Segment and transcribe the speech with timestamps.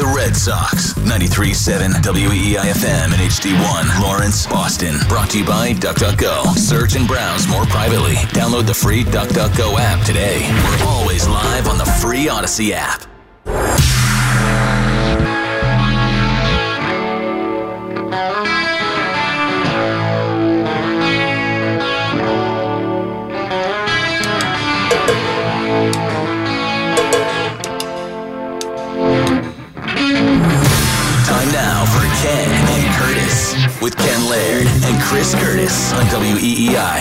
[0.00, 0.94] the Red Sox.
[0.94, 4.96] 93.7 WEEIFM and HD1 Lawrence, Boston.
[5.08, 6.56] Brought to you by DuckDuckGo.
[6.56, 8.14] Search and browse more privately.
[8.32, 10.40] Download the free DuckDuckGo app today.
[10.64, 13.02] We're always live on the free Odyssey app.
[33.82, 37.00] With Ken Laird and Chris Curtis on WEEI.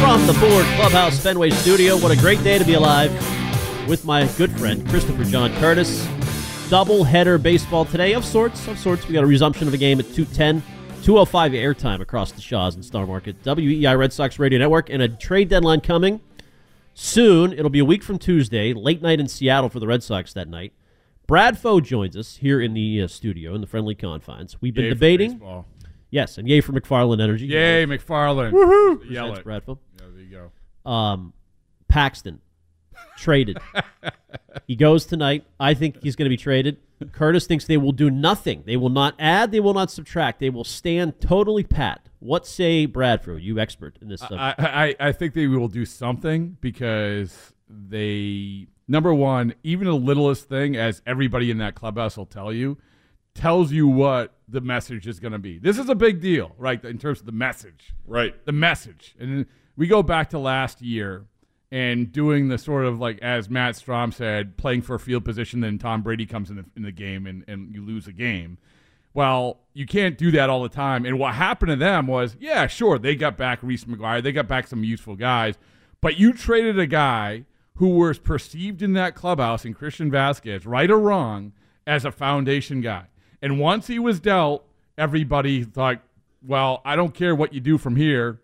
[0.00, 3.12] From the Ford Clubhouse Fenway Studio, what a great day to be alive
[3.86, 6.08] with my good friend Christopher John Curtis.
[6.70, 9.06] Double header baseball today, of sorts, of sorts.
[9.06, 10.62] We got a resumption of a game at 210,
[11.02, 13.42] 205 airtime across the Shaws and Star Market.
[13.42, 16.22] WEEI Red Sox Radio Network, and a trade deadline coming
[16.94, 17.52] soon.
[17.52, 20.48] It'll be a week from Tuesday, late night in Seattle for the Red Sox that
[20.48, 20.72] night.
[21.30, 24.60] Bradfo joins us here in the uh, studio in the friendly confines.
[24.60, 25.64] We've been Yay debating.
[26.10, 27.46] Yes, and yay for McFarland Energy.
[27.46, 28.50] Yay, McFarland.
[29.08, 29.46] Yell Presents it.
[29.46, 29.78] Bradfo.
[30.00, 30.50] Yeah, there you
[30.84, 30.90] go.
[30.90, 31.32] Um,
[31.86, 32.40] Paxton
[33.16, 33.58] traded.
[34.66, 35.44] he goes tonight.
[35.60, 36.78] I think he's going to be traded.
[37.12, 38.64] Curtis thinks they will do nothing.
[38.66, 39.52] They will not add.
[39.52, 40.40] They will not subtract.
[40.40, 42.08] They will stand totally pat.
[42.18, 43.40] What say Bradford?
[43.40, 44.38] You expert in this stuff.
[44.38, 50.48] I, I, I think they will do something because they number one, even the littlest
[50.48, 52.76] thing, as everybody in that clubhouse will tell you,
[53.34, 55.58] tells you what the message is going to be.
[55.58, 56.84] This is a big deal, right?
[56.84, 58.34] In terms of the message, Right.
[58.44, 59.14] the message.
[59.18, 59.46] And
[59.76, 61.26] we go back to last year
[61.70, 65.60] and doing the sort of like, as Matt Strahm said, playing for a field position,
[65.60, 68.58] then Tom Brady comes in the, in the game and, and you lose a game.
[69.14, 71.06] Well, you can't do that all the time.
[71.06, 74.48] And what happened to them was, yeah, sure, they got back Reese McGuire, they got
[74.48, 75.54] back some useful guys,
[76.00, 77.44] but you traded a guy
[77.80, 81.54] who was perceived in that clubhouse in Christian Vázquez, right or wrong,
[81.86, 83.06] as a foundation guy.
[83.40, 84.66] And once he was dealt,
[84.98, 86.02] everybody thought,
[86.46, 88.42] well, I don't care what you do from here.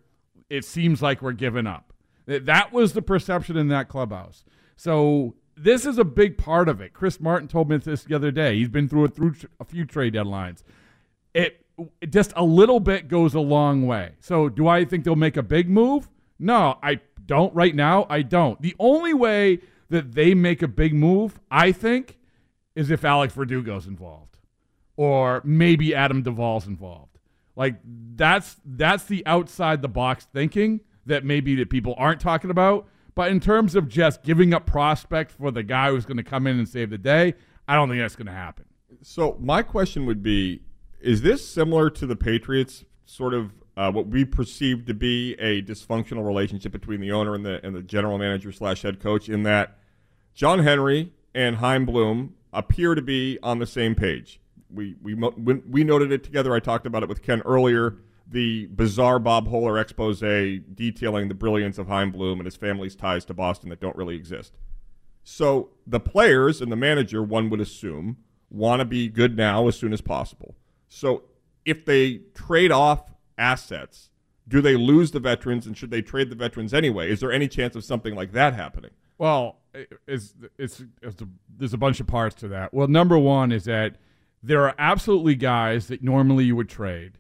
[0.48, 1.92] It seems like we're giving up.
[2.24, 4.42] That was the perception in that clubhouse.
[4.74, 6.94] So this is a big part of it.
[6.94, 8.56] Chris Martin told me this the other day.
[8.56, 10.62] He's been through it through a few trade deadlines.
[11.34, 11.62] It,
[12.00, 14.12] it just a little bit goes a long way.
[14.18, 16.08] So do I think they'll make a big move?
[16.38, 18.06] No, I don't right now.
[18.08, 18.60] I don't.
[18.60, 22.18] The only way that they make a big move, I think,
[22.74, 24.36] is if Alex Verdugo's involved
[24.96, 27.18] or maybe Adam Duvall's involved.
[27.54, 32.86] Like that's that's the outside the box thinking that maybe that people aren't talking about.
[33.14, 36.46] But in terms of just giving up prospect for the guy who's going to come
[36.46, 37.34] in and save the day,
[37.66, 38.66] I don't think that's going to happen.
[39.02, 40.62] So my question would be:
[41.00, 42.84] Is this similar to the Patriots?
[43.06, 47.44] Sort of uh, what we perceive to be a dysfunctional relationship between the owner and
[47.44, 49.78] the and the general manager slash head coach, in that
[50.34, 54.40] John Henry and Chaim Bloom appear to be on the same page.
[54.70, 56.54] We we we noted it together.
[56.54, 57.98] I talked about it with Ken earlier.
[58.28, 63.24] The bizarre Bob Hohler expose detailing the brilliance of Chaim Bloom and his family's ties
[63.26, 64.56] to Boston that don't really exist.
[65.22, 68.16] So the players and the manager, one would assume,
[68.50, 70.56] want to be good now as soon as possible.
[70.88, 71.24] So
[71.64, 74.10] if they trade off assets,
[74.48, 77.10] do they lose the veterans and should they trade the veterans anyway?
[77.10, 78.90] Is there any chance of something like that happening?
[79.18, 82.72] Well, it- it's, it's, it's a, there's a bunch of parts to that.
[82.72, 83.96] Well, number one is that
[84.42, 87.18] there are absolutely guys that normally you would trade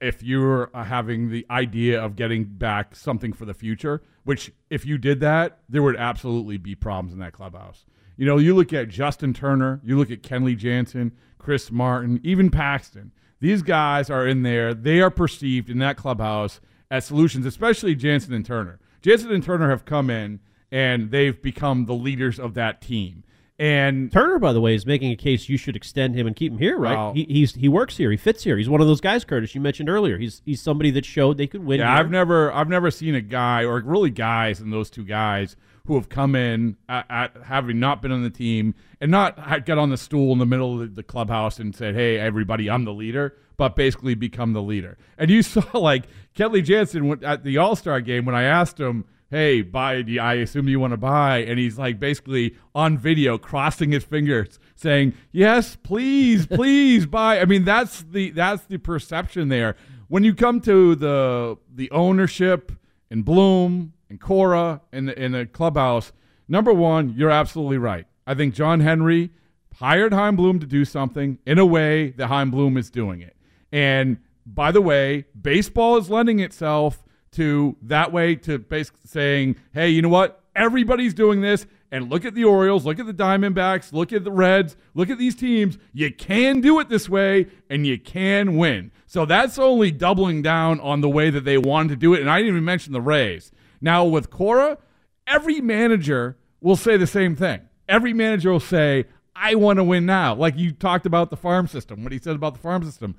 [0.00, 4.84] if you're uh, having the idea of getting back something for the future, which if
[4.84, 7.86] you did that, there would absolutely be problems in that clubhouse.
[8.16, 12.50] You know, you look at Justin Turner, you look at Kenley Jansen, Chris Martin, even
[12.50, 13.12] Paxton.
[13.40, 14.74] These guys are in there.
[14.74, 16.60] They are perceived in that clubhouse
[16.90, 18.78] as solutions, especially Jansen and Turner.
[19.02, 20.40] Jansen and Turner have come in
[20.70, 23.24] and they've become the leaders of that team.
[23.58, 26.50] And Turner, by the way, is making a case you should extend him and keep
[26.52, 26.96] him here, right?
[26.96, 28.10] Well- he, he's he works here.
[28.10, 28.56] He fits here.
[28.56, 30.16] He's one of those guys, Curtis, you mentioned earlier.
[30.16, 31.80] He's he's somebody that showed they could win.
[31.80, 31.96] Yeah, here.
[32.00, 35.56] I've never I've never seen a guy or really guys and those two guys
[35.90, 39.66] who have come in at, at having not been on the team and not had-
[39.66, 42.84] got on the stool in the middle of the clubhouse and said, "Hey, everybody, I'm
[42.84, 44.96] the leader," but basically become the leader.
[45.18, 46.04] And you saw like
[46.36, 50.04] Kenley Jansen went- at the All Star game when I asked him hey, buy.
[50.20, 54.60] I assume you want to buy, and he's like basically on video crossing his fingers,
[54.76, 59.74] saying, "Yes, please, please buy." I mean, that's the that's the perception there.
[60.06, 62.70] When you come to the the ownership
[63.10, 66.12] and Bloom and Cora and the, in the clubhouse,
[66.48, 68.06] number one, you're absolutely right.
[68.26, 69.30] I think John Henry
[69.76, 73.36] hired Chaim Bloom to do something in a way that Chaim Bloom is doing it.
[73.72, 77.02] And by the way, baseball is lending itself
[77.32, 80.42] to that way to basically saying, hey, you know what?
[80.54, 81.66] Everybody's doing this.
[81.92, 85.18] And look at the Orioles, look at the Diamondbacks, look at the Reds, look at
[85.18, 85.76] these teams.
[85.92, 88.92] You can do it this way and you can win.
[89.06, 92.20] So that's only doubling down on the way that they wanted to do it.
[92.20, 93.50] And I didn't even mention the Rays.
[93.80, 94.78] Now with Cora,
[95.26, 97.60] every manager will say the same thing.
[97.88, 100.34] Every manager will say, I want to win now.
[100.34, 103.16] Like you talked about the farm system, what he said about the farm system.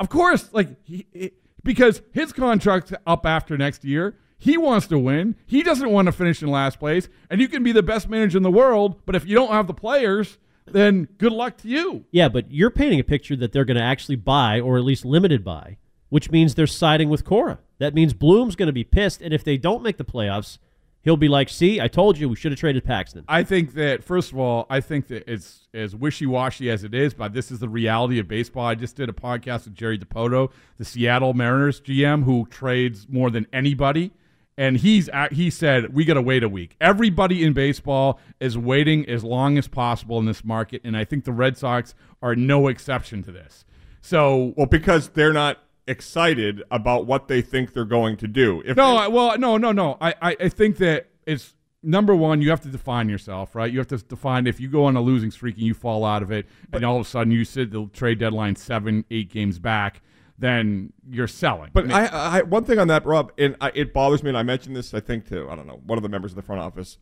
[0.00, 1.32] Of course, like he,
[1.62, 4.16] because his contract's up after next year.
[4.40, 5.34] He wants to win.
[5.46, 7.08] He doesn't want to finish in last place.
[7.28, 9.66] And you can be the best manager in the world, but if you don't have
[9.66, 12.04] the players, then good luck to you.
[12.12, 15.04] Yeah, but you're painting a picture that they're going to actually buy, or at least
[15.04, 15.78] limited buy,
[16.08, 17.58] which means they're siding with Cora.
[17.78, 20.58] That means Bloom's going to be pissed, and if they don't make the playoffs,
[21.02, 24.02] he'll be like, "See, I told you we should have traded Paxton." I think that
[24.02, 27.60] first of all, I think that it's as wishy-washy as it is, but this is
[27.60, 28.66] the reality of baseball.
[28.66, 33.30] I just did a podcast with Jerry Dipoto, the Seattle Mariners GM, who trades more
[33.30, 34.10] than anybody,
[34.56, 36.74] and he's at, he said we got to wait a week.
[36.80, 41.24] Everybody in baseball is waiting as long as possible in this market, and I think
[41.24, 43.64] the Red Sox are no exception to this.
[44.00, 48.62] So Well, because they're not excited about what they think they're going to do.
[48.64, 49.96] If No, I, well, no, no, no.
[50.00, 52.42] I, I, I think that it's number one.
[52.42, 53.72] You have to define yourself, right?
[53.72, 56.22] You have to define if you go on a losing streak and you fall out
[56.22, 59.58] of it, and all of a sudden you sit the trade deadline seven, eight games
[59.58, 60.02] back,
[60.38, 61.70] then you're selling.
[61.72, 64.42] But I, I, one thing on that, Rob, and I, it bothers me, and I
[64.42, 66.60] mentioned this, I think, to I don't know one of the members of the front
[66.60, 66.98] office.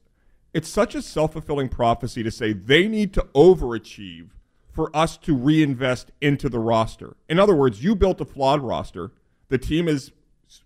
[0.54, 4.30] It's such a self fulfilling prophecy to say they need to overachieve
[4.76, 7.17] for us to reinvest into the roster.
[7.28, 9.11] In other words, you built a flawed roster.
[9.49, 10.12] The team is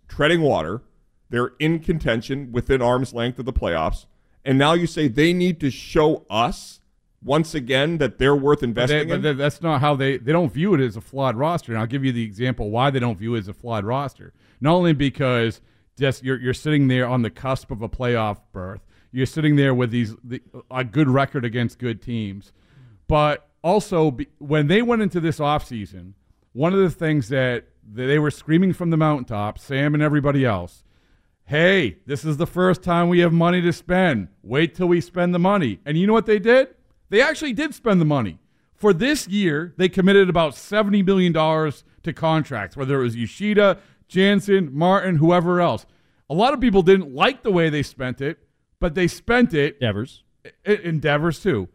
[0.08, 0.82] treading water.
[1.30, 4.06] They're in contention within arm's length of the playoffs.
[4.44, 6.80] And now you say they need to show us
[7.22, 9.22] once again that they're worth But, investing they- in.
[9.22, 11.70] but that's not how they they don't view it as a flawed roster.
[11.72, 14.32] And I'll give you the example why they don't view it as a flawed roster.
[14.60, 15.60] Not only because
[15.98, 18.80] just you're you're sitting there on the cusp of a playoff berth.
[19.12, 20.40] You're sitting there with these the,
[20.70, 22.52] a good record against good teams,
[23.06, 26.12] but also be, when they went into this offseason,
[26.52, 30.82] one of the things that they were screaming from the mountaintops, Sam and everybody else,
[31.46, 34.28] hey, this is the first time we have money to spend.
[34.42, 35.80] Wait till we spend the money.
[35.84, 36.68] And you know what they did?
[37.08, 38.38] They actually did spend the money.
[38.74, 43.78] For this year, they committed about $70 million to contracts, whether it was Yoshida,
[44.08, 45.86] Jansen, Martin, whoever else.
[46.30, 48.38] A lot of people didn't like the way they spent it,
[48.78, 50.22] but they spent it Devers.
[50.64, 51.68] Endeavors too.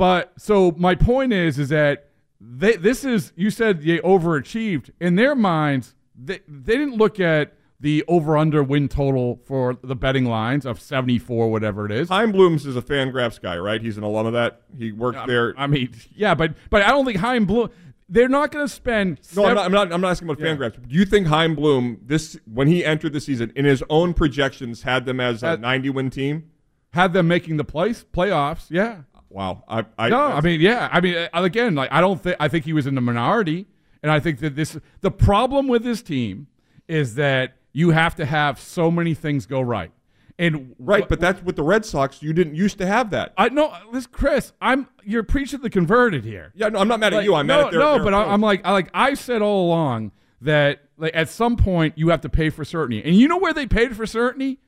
[0.00, 2.06] But so my point is, is that
[2.40, 5.94] they, this is you said they overachieved in their minds.
[6.18, 10.80] They they didn't look at the over under win total for the betting lines of
[10.80, 12.08] seventy four, whatever it is.
[12.08, 13.82] Chaim Blooms is a FanGraphs guy, right?
[13.82, 14.62] He's an alum of that.
[14.78, 15.52] He worked there.
[15.58, 17.68] I mean, yeah, but but I don't think Chaim Bloom.
[18.08, 19.20] They're not going to spend.
[19.36, 19.92] No, I'm not, I'm not.
[19.92, 20.54] I'm not asking about Yeah.
[20.56, 20.88] FanGraphs.
[20.88, 24.82] Do you think Chaim Bloom, this when he entered the season, in his own projections,
[24.82, 26.44] had them as a Uh, 90 win team?
[26.92, 28.66] had them making the place playoffs.
[28.68, 29.02] Yeah.
[29.30, 29.62] Wow.
[29.68, 30.88] I, I No, I mean, yeah.
[30.92, 33.66] I mean, uh, again, like I don't think I think he was in the minority,
[34.02, 36.48] and I think that this the problem with this team
[36.88, 39.92] is that you have to have so many things go right,
[40.36, 42.22] and right, but that's with the Red Sox.
[42.22, 43.32] You didn't used to have that.
[43.38, 46.52] I know, this Chris, I'm you're preaching the converted here.
[46.56, 47.34] yeah, no, I'm not mad at Like, you.
[47.36, 48.32] I'm no, mad at their, no, their but approach.
[48.32, 50.10] I'm like, I like I said all along
[50.40, 53.54] that like at some point you have to pay for certainty, and you know where
[53.54, 54.58] they paid for certainty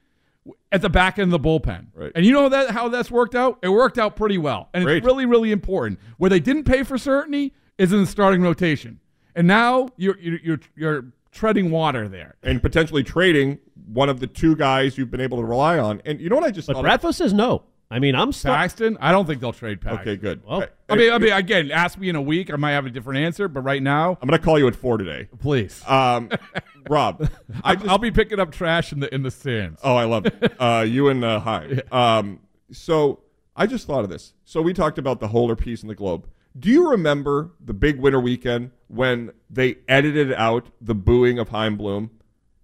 [0.72, 1.87] at the back end of the bullpen.
[1.94, 2.12] Right.
[2.14, 3.58] And you know that how that's worked out?
[3.62, 4.99] It worked out pretty well, and Great.
[4.99, 5.99] it's really really important.
[6.18, 9.00] Where they didn't pay for certainty is in the starting rotation,
[9.37, 12.34] and now you're you're you're, you're treading water there.
[12.42, 16.02] and potentially trading one of the two guys you've been able to rely on.
[16.04, 16.82] And you know what I just But thought?
[16.82, 17.62] Bradford says no.
[17.92, 18.56] I mean, I'm stuck.
[18.56, 20.00] Paxton, I don't think they'll trade Paxton.
[20.00, 20.42] okay, good.
[20.44, 22.90] Well, I mean, I mean, again, ask me in a week, I might have a
[22.90, 25.28] different answer, but right now, I'm going to call you at four today.
[25.40, 26.30] please, Um,
[26.88, 27.28] Rob,
[27.62, 29.80] I I just I'll be picking up trash in the in the stands.
[29.84, 30.52] Oh, I love it.
[30.58, 31.80] Uh, you and uh, Chaim.
[31.92, 33.20] Um, so
[33.54, 34.32] I just thought of this.
[34.44, 36.26] So we talked about the Hohler piece in the Globe.
[36.58, 41.76] Do you remember the big winter weekend when they edited out the booing of Chaim
[41.76, 42.11] Bloom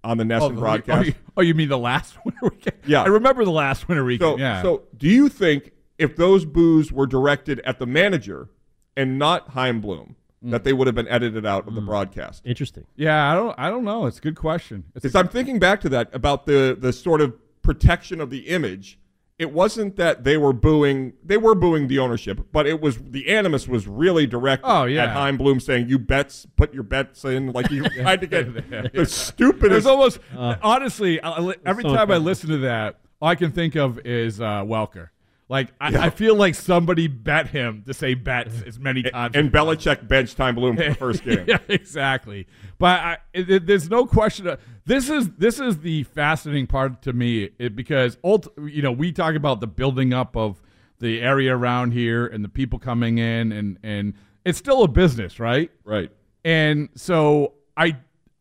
[0.08, 0.98] on the NESN Oh, broadcast?
[1.00, 2.76] Oh you, oh, you mean the last winter weekend?
[2.86, 3.02] Yeah.
[3.02, 4.62] I remember the last winter so, yeah.
[4.62, 8.48] so do you think if those boos were directed at the manager
[8.96, 10.52] and not Chaim Bloom, Mm.
[10.52, 12.42] that they would have been edited out of the broadcast?
[12.46, 12.86] Interesting.
[12.94, 13.58] yeah, I don't.
[13.58, 14.06] I don't know.
[14.06, 14.84] It's a good question.
[14.94, 18.46] It's Because I'm thinking back to that about the the sort of protection of the
[18.46, 19.00] image.
[19.38, 23.28] It wasn't that they were booing; they were booing the ownership, but it was the
[23.28, 25.04] animus was really direct Oh, yeah.
[25.04, 28.52] at Chaim Bloom saying, "You bets, put your bets in." Like you tried to get
[28.92, 29.70] the stupidest.
[29.70, 33.52] There's almost honestly I- I- every so time I listen to that, all I can
[33.52, 35.10] think of is uh, Welker.
[35.50, 39.34] Like I, I feel like somebody bet him to say bets as many times.
[39.34, 41.44] and Belichick benched Chaim Bloom for the first game.
[41.48, 42.46] yeah, exactly.
[42.78, 44.46] But I, it, it- there's no question.
[44.46, 48.92] Of, this is this is the fascinating part to me it, because ult, you know
[48.92, 50.60] we talk about the building up of
[50.98, 54.14] the area around here and the people coming in and and
[54.44, 55.70] it's still a business, right?
[55.84, 56.10] Right.
[56.44, 57.96] And so I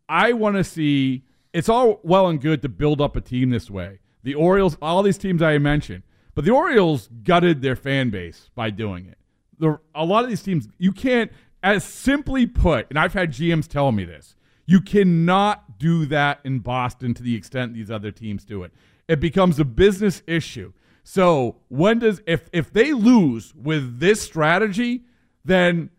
[0.09, 1.23] I want to see
[1.53, 3.99] it's all well and good to build up a team this way.
[4.23, 6.03] The Orioles, all these teams I mentioned,
[6.37, 9.17] but the Orioles gutted their fan base by doing it.
[9.57, 11.31] The, a lot of these teams, you can't,
[11.63, 14.35] as simply put, and I've had GMs tell me this,
[14.67, 18.71] you cannot do that in Boston to the extent these other teams do it.
[19.07, 20.73] It becomes a business issue.
[21.03, 25.05] So when does if if they lose with this strategy,
[25.43, 25.89] then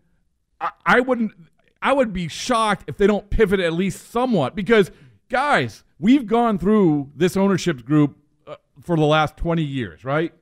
[0.61, 1.33] I, I wouldn't.
[1.81, 4.89] I would be shocked if they don't pivot at least somewhat because,
[5.27, 8.18] guys, we've gone through this ownership group
[8.81, 10.33] for the last 20 years, right?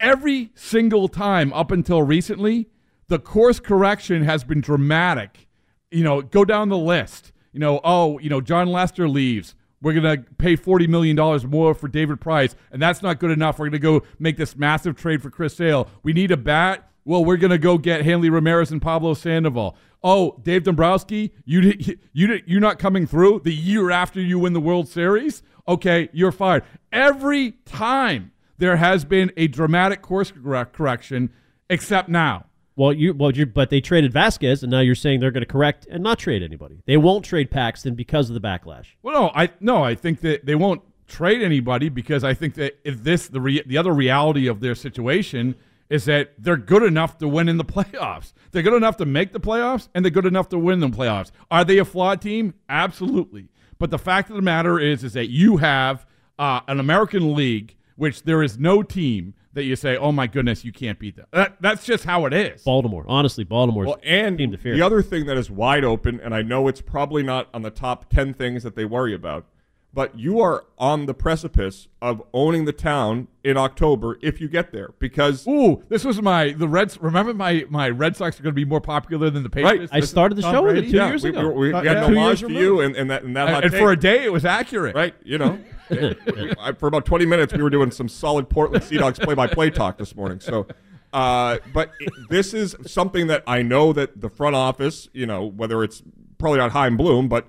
[0.00, 2.68] Every single time up until recently,
[3.08, 5.46] the course correction has been dramatic.
[5.90, 7.32] You know, go down the list.
[7.52, 9.54] You know, oh, you know, Jon Lester leaves.
[9.82, 11.16] We're going to pay $40 million
[11.50, 13.58] more for David Price, and that's not good enough.
[13.58, 15.88] We're going to go make this massive trade for Chris Sale.
[16.02, 16.88] We need a bat.
[17.04, 19.76] Well, we're going to go get Hanley Ramirez and Pablo Sandoval.
[20.04, 21.74] Oh, Dave Dombrowski, you
[22.12, 25.42] you you're not coming through the year after you win the World Series.
[25.66, 26.64] Okay, you're fired.
[26.92, 30.32] Every time there has been a dramatic course
[30.72, 31.30] correction,
[31.68, 32.46] except now.
[32.74, 35.52] Well, you well, you but they traded Vázquez, and now you're saying they're going to
[35.52, 36.82] correct and not trade anybody.
[36.86, 38.86] They won't trade Paxton because of the backlash.
[39.02, 42.78] Well, no, I no, I think that they won't trade anybody because I think that
[42.84, 45.54] if this the re, the other reality of their situation
[45.90, 48.32] is that they're good enough to win in the playoffs.
[48.50, 51.30] They're good enough to make the playoffs, and they're good enough to win the playoffs.
[51.50, 52.54] Are they a flawed team?
[52.68, 53.48] Absolutely.
[53.82, 56.06] But the fact of the matter is, is that you have
[56.38, 60.64] uh, an American League, which there is no team that you say, "Oh my goodness,
[60.64, 62.62] you can't beat them." That, that's just how it is.
[62.62, 64.76] Baltimore, honestly, Baltimore's Well, and team to fear.
[64.76, 67.72] the other thing that is wide open, and I know it's probably not on the
[67.72, 69.46] top 10 things that they worry about,
[69.94, 74.72] but you are on the precipice of owning the town in October if you get
[74.72, 76.98] there because Ooh, this was my the Reds.
[77.00, 79.92] Remember my my Red Sox are going to be more popular than the Patriots.
[79.92, 81.50] I started the Tom show with it two yeah, years we, ago.
[81.50, 82.04] we, we, Uh, we had yeah.
[82.06, 83.80] an Two homage to you and, and that and that And, hot and take.
[83.80, 84.94] for a day, it was accurate.
[84.94, 85.58] right, you know,
[85.90, 89.98] I- for about 20 minutes we were doing some solid Portland Sea Dogs play-by-play talk
[89.98, 90.40] this morning.
[90.40, 90.66] So,
[91.12, 95.44] uh, but it- this is something that I know that the front office, you know,
[95.44, 96.02] whether it's
[96.38, 97.46] probably not Chaim Bloom, but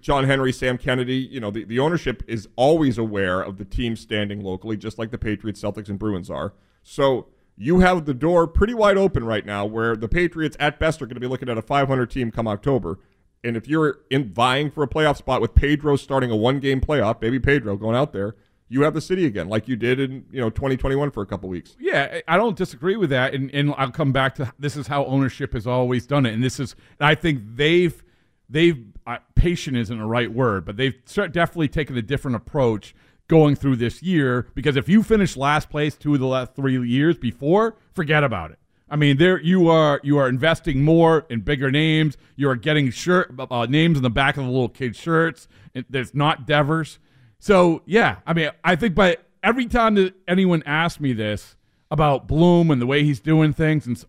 [0.00, 3.96] John Henry, Sam Kennedy, you know, the, the ownership is always aware of the team
[3.96, 6.54] standing locally, just like the Patriots, Celtics, and Bruins are.
[6.82, 11.00] So you have the door pretty wide open right now, where the Patriots at best
[11.02, 12.98] are going to be looking at a 500 team come October.
[13.42, 17.20] And if you're in vying for a playoff spot with Pedro starting a one-game playoff,
[17.20, 18.34] baby Pedro going out there,
[18.68, 21.48] you have the city again, like you did in you know 2021 for a couple
[21.48, 21.76] weeks.
[21.78, 25.04] Yeah, I don't disagree with that, and and I'll come back to this is how
[25.06, 28.02] ownership has always done it, and this is I think they've
[28.48, 32.94] they've uh, patient isn't the right word, but they've definitely taken a different approach
[33.28, 36.80] going through this year because if you finish last place two of the last three
[36.86, 38.58] years before, forget about it.
[38.88, 40.00] I mean, there you are.
[40.04, 42.16] You are investing more in bigger names.
[42.36, 45.48] You are getting shirt uh, names in the back of the little kids' shirts.
[45.90, 47.00] There's not Devers.
[47.40, 48.94] So yeah, I mean, I think.
[48.94, 51.56] But every time that anyone asks me this
[51.90, 54.04] about Bloom and the way he's doing things, and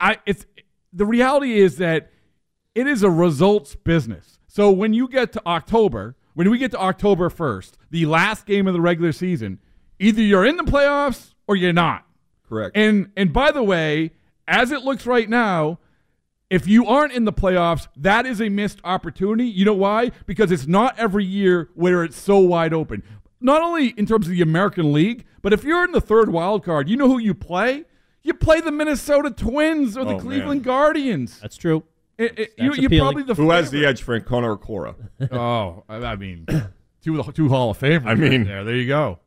[0.00, 0.46] I, it's
[0.92, 2.10] the reality is that
[2.76, 4.38] it is a results business.
[4.46, 8.66] So when you get to October, when we get to October 1st, the last game
[8.68, 9.58] of the regular season,
[9.98, 12.04] either you're in the playoffs or you're not.
[12.48, 12.76] Correct.
[12.76, 14.12] And and by the way,
[14.46, 15.78] as it looks right now,
[16.48, 19.48] if you aren't in the playoffs, that is a missed opportunity.
[19.48, 20.12] You know why?
[20.26, 23.02] Because it's not every year where it's so wide open.
[23.40, 26.64] Not only in terms of the American League, but if you're in the third wild
[26.64, 27.84] card, you know who you play?
[28.22, 30.74] You play the Minnesota Twins or the Oh, Cleveland man.
[30.74, 31.40] Guardians.
[31.40, 31.82] That's true.
[32.18, 34.94] It- it- you, you're probably the Who has the edge, edge, Francona or Cora?
[35.32, 36.46] Oh, I I mean,
[37.02, 38.06] two two Hall of Famers.
[38.06, 39.18] I mean- right there, there you go.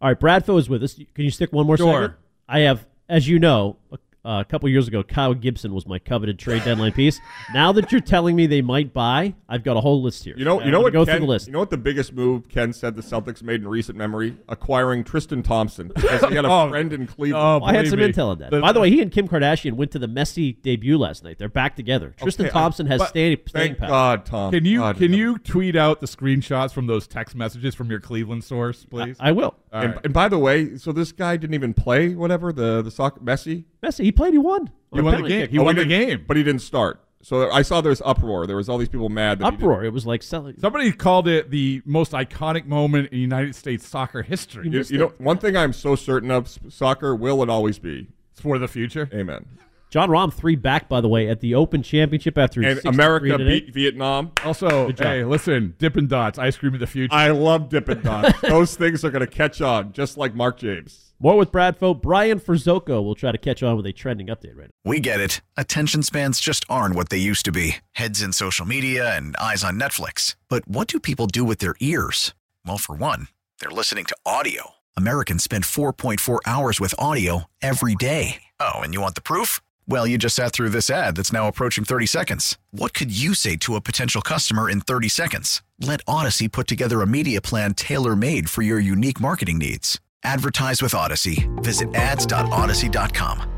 [0.00, 0.94] All right, Bradford is with us.
[0.94, 1.92] Can you stick one more Sure.
[1.92, 2.14] segment?
[2.48, 5.98] I have, as you know, a, uh, a couple years ago, Kyle Gibson was my
[5.98, 7.20] coveted trade deadline piece.
[7.52, 10.34] Now that you're telling me they might buy, I've got a whole list here.
[10.36, 10.92] You know, Uh, you know what?
[10.92, 11.46] Go Ken, through the list.
[11.48, 14.36] You know what the biggest move Ken said the Celtics made in recent memory?
[14.48, 16.68] Acquiring Tristan Thompson because he had a Oh.
[16.70, 17.62] friend in Cleveland.
[17.62, 18.06] Oh, I had some me.
[18.12, 18.50] intel on that.
[18.52, 21.38] The- By the way, he and Kim Kardashian went to the Messi debut last night.
[21.38, 22.14] They're back together.
[22.16, 23.88] Tristan Okay, I- Thompson has but- staying, staying Thank power.
[23.88, 24.52] God, Tom.
[24.52, 25.16] Can you God, can no.
[25.16, 29.16] you tweet out the screenshots from those text messages from your Cleveland source, please?
[29.18, 29.56] I will.
[29.72, 30.04] All And, right.
[30.04, 33.64] and by the way, so this guy didn't even play whatever the the soccer Messi.
[33.82, 34.32] Messi, he played.
[34.34, 34.70] He won.
[34.92, 35.40] He won the game.
[35.42, 35.50] kick.
[35.50, 36.24] He Oh, won the game.
[36.26, 37.00] but he didn't start.
[37.24, 38.46] So I saw there was uproar.
[38.48, 39.38] There was all these people mad.
[39.38, 39.84] That Uproar.
[39.84, 40.56] It was like selling.
[40.58, 44.68] Somebody called it the most iconic moment in United States soccer history.
[44.68, 48.08] You, you know, one thing I'm so certain of: soccer will and always be.
[48.32, 49.08] It's for the future.
[49.14, 49.46] Amen.
[49.92, 53.60] Jon Rahm three back by the way at the Open Championship after And America today.
[53.60, 54.32] beat Vietnam.
[54.42, 57.14] Also, Good hey, listen, Dippin' Dots, ice cream of the future.
[57.14, 58.40] I love Dippin' Dots.
[58.42, 61.12] Those things are going to catch on, just like Mark James.
[61.20, 62.00] More with Brad Bradfo.
[62.00, 64.90] Brian Frizzoco will try to catch on with a trending update right now.
[64.90, 65.42] We get it.
[65.58, 69.62] Attention spans just aren't what they used to be heads in social media and eyes
[69.62, 70.36] on Netflix.
[70.48, 72.32] But what do people do with their ears?
[72.64, 73.28] Well, for one,
[73.60, 74.70] they're listening to audio.
[74.96, 78.44] Americans spend 4.4 hours with audio every day.
[78.58, 79.60] Oh, and you want the proof?
[79.88, 82.58] Well, you just sat through this ad that's now approaching 30 seconds.
[82.70, 85.62] What could you say to a potential customer in 30 seconds?
[85.80, 90.00] Let Odyssey put together a media plan tailor made for your unique marketing needs.
[90.24, 91.48] Advertise with Odyssey.
[91.56, 93.48] Visit ads.odyssey.com.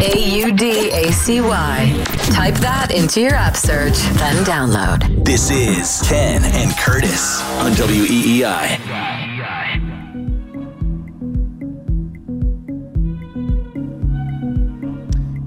[0.00, 2.04] A U D A C Y.
[2.30, 5.24] Type that into your app search, then download.
[5.24, 9.27] This is Ken and Curtis on E WEEI.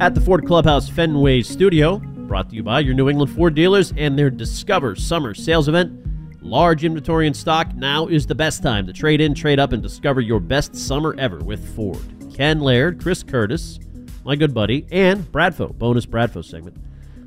[0.02, 3.94] At the Ford Clubhouse Fenway Studio, brought to you by your New England Ford dealers
[3.96, 5.94] and their Discover Summer Sales Event.
[6.42, 7.76] Large inventory in stock.
[7.76, 11.14] Now is the best time to trade in, trade up, and discover your best summer
[11.20, 12.02] ever with Ford.
[12.34, 13.78] Ken Laird, Chris Curtis,
[14.26, 16.78] my good buddy, and Bradfo, bonus Bradfo segment.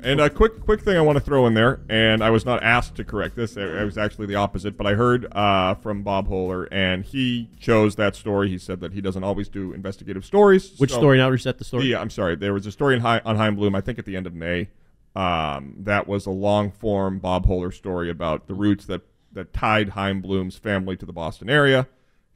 [0.05, 2.61] And a quick, quick thing I want to throw in there, and I was not
[2.61, 3.57] asked to correct this.
[3.57, 7.95] It was actually the opposite, but I heard uh, from Bob Hohler, and he chose
[7.95, 8.49] that story.
[8.49, 10.77] He said that he doesn't always do investigative stories.
[10.77, 11.29] Which So- story now?
[11.29, 11.85] Reset the story.
[11.85, 12.35] Yeah, I'm sorry.
[12.35, 14.33] There was a story in High, on Chaim Bloom, I think at the end of
[14.35, 14.69] May.
[15.15, 19.89] Um, that was a long form Bob Hohler story about the roots that, that tied
[19.89, 21.87] Chaim Bloom's family to the Boston area.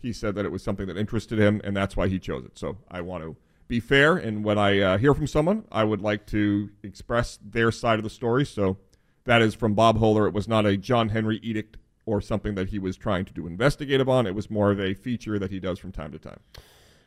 [0.02, 2.58] He said that it was something that interested him, and that's why he chose it.
[2.58, 3.36] So I want to
[3.70, 7.72] be fair, and when I uh, hear from someone, I would like to express their
[7.72, 8.46] side of the story.
[8.46, 8.78] So
[9.24, 10.28] that is from Bob Hohler.
[10.28, 13.46] It was not a John Henry edict or something that he was trying to do
[13.48, 14.26] investigative on.
[14.26, 16.40] It was more of a feature that he does from time to time.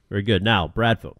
[0.09, 0.43] Very good.
[0.43, 1.17] Now, Bradfo,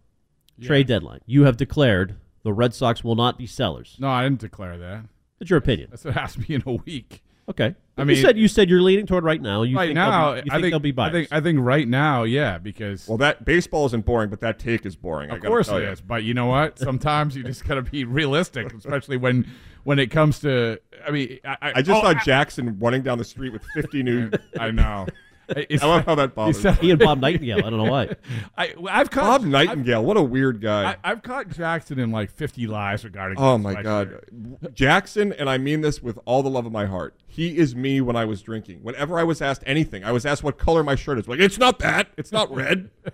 [0.61, 1.21] trade deadline.
[1.27, 3.97] You have declared the Red Sox will not be sellers.
[3.99, 5.05] no, I didn't declare that.
[5.39, 5.89] That's your opinion.
[5.91, 7.25] That's what has to be in a week.
[7.49, 7.75] Okay.
[7.97, 9.63] I mean, you said you said you're leaning toward right now.
[9.63, 11.59] You right think now, be, you I think think they'll be I think I think
[11.61, 15.31] right now, yeah, because Well, that baseball isn't boring, but that take is boring.
[15.31, 15.89] Of gotta course tell it you.
[15.91, 16.01] is.
[16.01, 16.79] But you know what?
[16.79, 19.47] Sometimes you just gotta be realistic, especially when
[19.85, 20.81] when it comes to.
[21.07, 24.03] I mean, I, I, I just oh, saw Jackson running down the street with 50
[24.03, 24.31] new.
[24.59, 25.07] I, I know.
[25.57, 26.57] It's- I love how that bothers.
[26.57, 27.59] he said- and Bob Nightingale.
[27.59, 28.15] I don't know why.
[28.57, 30.93] I, I've caught Bob I've- Nightingale, what a weird guy.
[31.05, 33.39] I, I've caught Jackson in like 50 lies regarding.
[33.39, 33.83] oh my sweatshirt.
[34.63, 37.15] God, Jackson, and I mean this with all the love of my heart.
[37.27, 38.81] He is me when I was drinking.
[38.83, 41.27] Whenever I was asked anything, I was asked what color my shirt is.
[41.29, 42.09] Like, it's not that.
[42.17, 42.91] It's not red.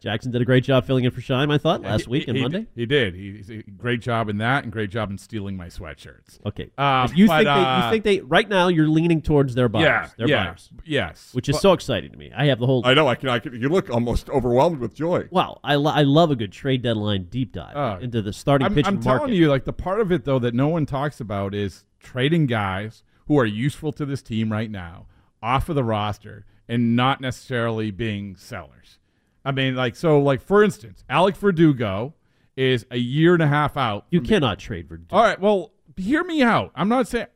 [0.00, 2.36] Jackson did a great job filling in for Shime, I thought, last He- week and
[2.36, 2.66] he, Monday.
[2.74, 3.14] He did.
[3.14, 6.44] He, he's a great job in that, and great job in stealing my sweatshirts.
[6.44, 6.70] Okay.
[6.76, 9.68] Uh, you but, think they, uh, you think they right now you're leaning towards their
[9.68, 9.84] buyers.
[9.84, 10.70] Yeah, Their yeah, buyers.
[10.84, 11.30] yes.
[11.32, 12.32] Which is But- so exciting to me.
[12.36, 13.06] I have the whole I know.
[13.06, 13.28] I can.
[13.28, 13.54] I can.
[13.60, 15.28] You look almost overwhelmed with joy.
[15.30, 18.02] Well, I, lo- I love a good trade deadline deep dive Oh.
[18.02, 19.34] into the starting I'm, pitching I'm telling market.
[19.36, 23.04] you, like the part of it though that no one talks about is trading guys
[23.28, 25.06] who are useful to this team right now
[25.40, 28.98] off of the roster and not necessarily being sellers.
[29.44, 32.14] I mean, like so, like for instance, Alex Verdugo
[32.56, 34.06] is a year and a half out.
[34.10, 35.14] you cannot trade Verdugo.
[35.14, 36.70] All right, well, hear me out.
[36.74, 37.26] I'm not saying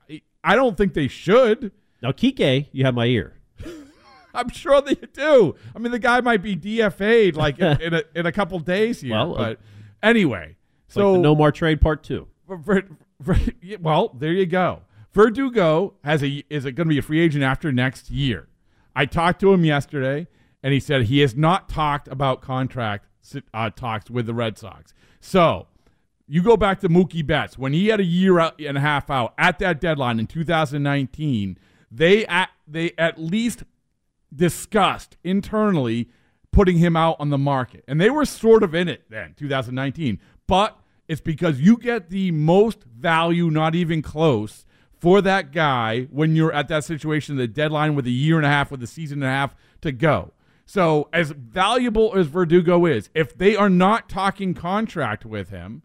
[0.43, 1.73] I don't think they should.
[2.03, 2.13] now.
[2.13, 3.35] Kike, you have my ear.
[4.35, 5.55] I'm sure that you do.
[5.75, 9.01] I mean, the guy might be DFA'd like in, in a in a couple days
[9.01, 9.13] here.
[9.13, 9.61] Well, uh, but
[10.03, 10.57] anyway,
[10.89, 12.29] so like the no more trade part two.
[12.49, 12.85] Ver,
[13.21, 13.39] Ver,
[13.81, 14.83] well, there you go.
[15.13, 18.49] Verdugo has a is going to be a free agent after next year.
[18.95, 20.29] I talked to him yesterday,
[20.63, 23.07] and he said he has not talked about contract
[23.53, 24.95] uh, talks with the Red Sox.
[25.21, 25.67] So
[26.27, 29.35] you go back to Mookie Betts when he had a year and a half out
[29.39, 31.59] at that deadline in 2019.
[31.91, 33.65] They at they at least
[34.35, 36.11] discussed internally
[36.51, 37.85] putting him out on the market.
[37.89, 40.21] And they were sort of in it then, 2019.
[40.47, 44.67] But it's because you get the most value, not even close,
[44.99, 48.49] for that guy when you're at that situation, the deadline with a year and a
[48.49, 50.33] half, with a season and a half to go.
[50.71, 55.81] So, as valuable as Verdugo is, if they are not talking contract with him,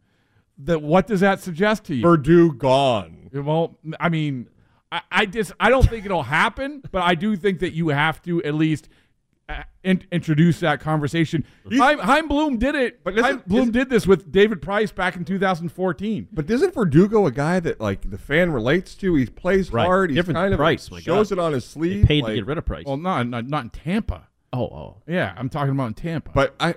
[0.58, 2.04] that what does that suggest to you?
[2.04, 3.30] Purdue gone.
[3.34, 4.50] Well, I mean,
[4.92, 8.22] I, I just I don't think it'll happen, but I do think that you have
[8.24, 8.90] to at least
[9.48, 11.46] uh, in, introduce that conversation.
[11.72, 15.16] Chaim, Chaim Bloom did it, But but Chaim Bloom did this with David Price back
[15.16, 16.28] in 2014.
[16.34, 19.16] But isn't Verdugo a guy that like the fan relates to?
[19.16, 19.86] He plays Right.
[19.86, 20.10] hard.
[20.10, 21.40] He's Different kind of Price, my shows God.
[21.40, 22.06] it on his They sleeve.
[22.06, 22.84] paid like- to get rid of Price.
[22.86, 24.28] Well, not not, not in Tampa.
[24.54, 25.02] Oh, oh.
[25.08, 26.32] Yeah, I'm talking about in Tampa.
[26.34, 26.76] But I,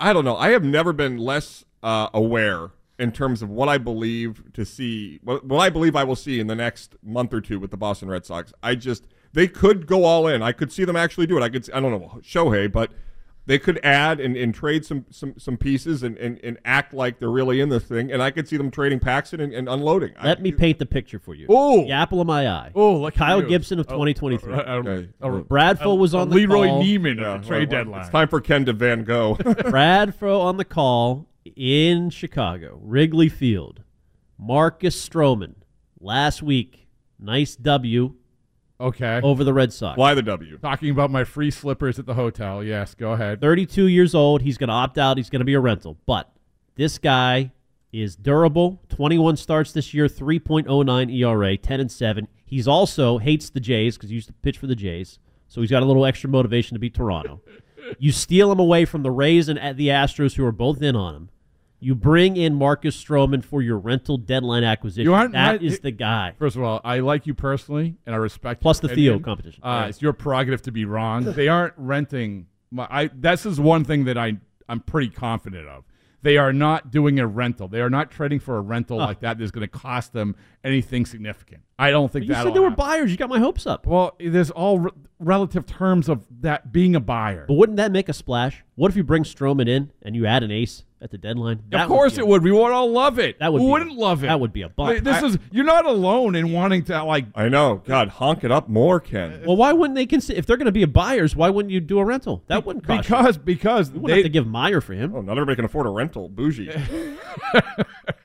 [0.00, 0.36] I don't know.
[0.36, 5.20] I have never been less uh, aware in terms of what I believe to see,
[5.22, 7.76] what, what I believe I will see in the next month or two with the
[7.76, 8.52] Boston Red Sox.
[8.62, 10.42] I just they could go all in.
[10.42, 11.42] I could see them actually do it.
[11.42, 11.70] I could.
[11.70, 12.90] I don't know Shohei, but
[13.48, 17.18] they could add and, and trade some some some pieces and, and, and act like
[17.18, 18.12] they're really in this thing.
[18.12, 20.12] And I could see them trading Paxton and, and unloading.
[20.22, 21.50] Let I, me paint the picture for you.
[21.50, 21.84] Ooh.
[21.86, 22.72] The apple of my eye.
[22.74, 23.48] oh, look Kyle you.
[23.48, 24.52] Gibson of Oh, 2023.
[24.52, 25.08] uh, uh, Okay.
[25.22, 26.82] uh, Bradful was uh, on the Leroy call.
[26.82, 28.00] Neiman Yeah, at the trade well, well, deadline.
[28.02, 29.34] It's time for Ken to Van Gogh.
[29.40, 33.82] Bradfo on the call in Chicago, Wrigley Field.
[34.38, 35.54] Marcus Stroman
[35.98, 36.86] last week,
[37.18, 38.14] nice W
[38.80, 39.20] Okay.
[39.22, 39.98] over the Red Sox.
[39.98, 40.58] Why the W.
[40.58, 42.62] Talking about my free slippers at the hotel.
[42.62, 43.40] Yes, go ahead.
[43.40, 44.42] 32 years old.
[44.42, 45.16] He's going to opt out.
[45.16, 45.98] He's going to be a rental.
[46.06, 46.30] But
[46.76, 47.52] this guy
[47.92, 48.80] is durable.
[48.90, 52.28] 21 starts this year, 3.09 ERA, 10 and 7.
[52.44, 55.18] He's also hates the Jays because he used to pitch for the Jays.
[55.48, 57.40] So he's got a little extra motivation to beat Toronto.
[57.98, 61.14] you steal him away from the Rays and the Astros, who are both in on
[61.14, 61.30] him.
[61.80, 65.12] You bring in Marcus Stroman for your rental deadline acquisition.
[65.12, 66.34] That right- is the guy.
[66.38, 68.60] First of all, I like you personally, and I respect.
[68.60, 69.22] Plus the Theo opinion.
[69.22, 69.62] competition.
[69.62, 71.24] Uh, It's your prerogative to be wrong.
[71.24, 72.46] They aren't renting.
[72.70, 74.38] My, I this is one thing that I
[74.68, 75.84] I'm pretty confident of.
[76.20, 77.68] They are not doing a rental.
[77.68, 79.38] They are not trading for a rental like that.
[79.38, 81.62] That's going to cost them anything significant.
[81.78, 82.40] I don't think you that.
[82.40, 83.10] You said they were buyers.
[83.10, 83.86] You got my hopes up.
[83.86, 87.44] Well, there's all re- relative terms of that being a buyer.
[87.46, 88.64] But wouldn't that make a splash?
[88.74, 91.62] What if you bring Stroman in and you add an ace at the deadline?
[91.70, 92.42] That of course be it a- would.
[92.42, 93.38] We would all love it.
[93.38, 94.26] That would Who be a- wouldn't love it?
[94.26, 95.04] that would be a bump.
[95.04, 97.80] This I- is you're not alone in wanting to like I know.
[97.86, 99.42] God, honk it up more, Ken.
[99.46, 101.36] Well, why wouldn't they consider if they're going to be a buyers?
[101.36, 102.42] Why wouldn't you do a rental?
[102.48, 103.14] That wouldn't cost you.
[103.16, 105.14] because because You wouldn't they have to give Meyer for him.
[105.14, 106.28] Oh, not everybody can afford a rental.
[106.28, 106.70] Bougie.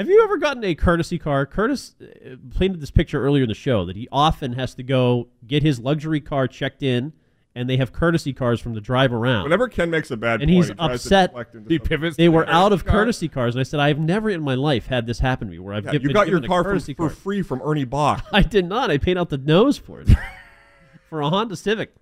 [0.00, 1.44] Have you ever gotten a courtesy car?
[1.44, 5.28] Curtis uh, painted this picture earlier in the show that he often has to go
[5.46, 7.12] get his luxury car checked in,
[7.54, 9.42] and they have courtesy cars from the drive around.
[9.42, 11.30] Whenever Ken makes a bad And point, he's he tries upset.
[11.32, 12.16] deflect into he pivots.
[12.16, 12.94] they to were out of car.
[12.94, 15.58] courtesy cars, and I said, I've never in my life had this happen to me
[15.58, 17.84] where I've Yeah, given, you got your a car for, courtesy for free from Ernie
[17.84, 18.22] Boch.
[18.32, 18.90] I did not.
[18.90, 20.08] I paid out the nose for it
[21.10, 21.94] for a Honda Civic.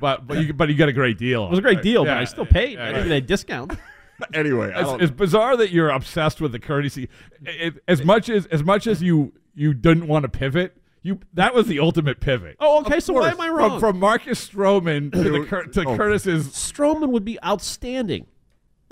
[0.00, 1.46] But but you but you got a great deal.
[1.46, 2.72] It was a great deal, but I still paid.
[2.78, 3.72] Yeah, I didn't get a discount.
[4.34, 7.08] anyway, I It's, don't- it's bizarre that you're obsessed with the courtesy.
[7.44, 11.54] It- as much as as much as you you didn't want to pivot, you that
[11.54, 12.56] was the ultimate pivot.
[12.60, 12.98] Oh, okay.
[12.98, 13.80] Of So why am I From, wrong?
[13.80, 15.96] from Marcus Stroman to the Cur- to Oh.
[15.96, 16.48] Curtis's.
[16.48, 18.26] Stroman would be outstanding.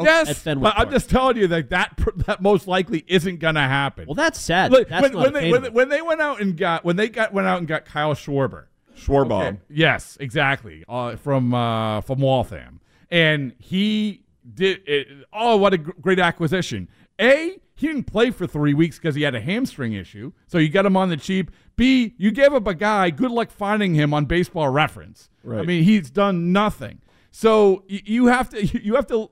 [0.02, 3.38] Yes, at Fenway but I'm just telling you that that pr- that most likely isn't
[3.38, 4.06] going to happen.
[4.06, 4.72] Well, that's sad.
[4.72, 7.10] Look, that's when, when they, when, they- when they went out and got when they
[7.10, 8.64] got went out and got Kyle Schwarber.
[8.96, 9.46] Schwarbaum.
[9.48, 9.58] Okay.
[9.68, 10.84] Yes, exactly.
[10.88, 12.80] Uh, from uh, from Waltham,
[13.10, 14.22] and he
[14.54, 14.80] did.
[14.86, 16.88] It, oh, what a great acquisition!
[17.20, 20.68] A, he didn't play for three weeks because he had a hamstring issue, so you
[20.68, 21.50] got him on the cheap.
[21.76, 23.10] B, you gave up a guy.
[23.10, 25.30] Good luck finding him on Baseball Reference.
[25.42, 25.60] Right.
[25.60, 27.00] I mean, he's done nothing.
[27.30, 29.30] So you have to you have to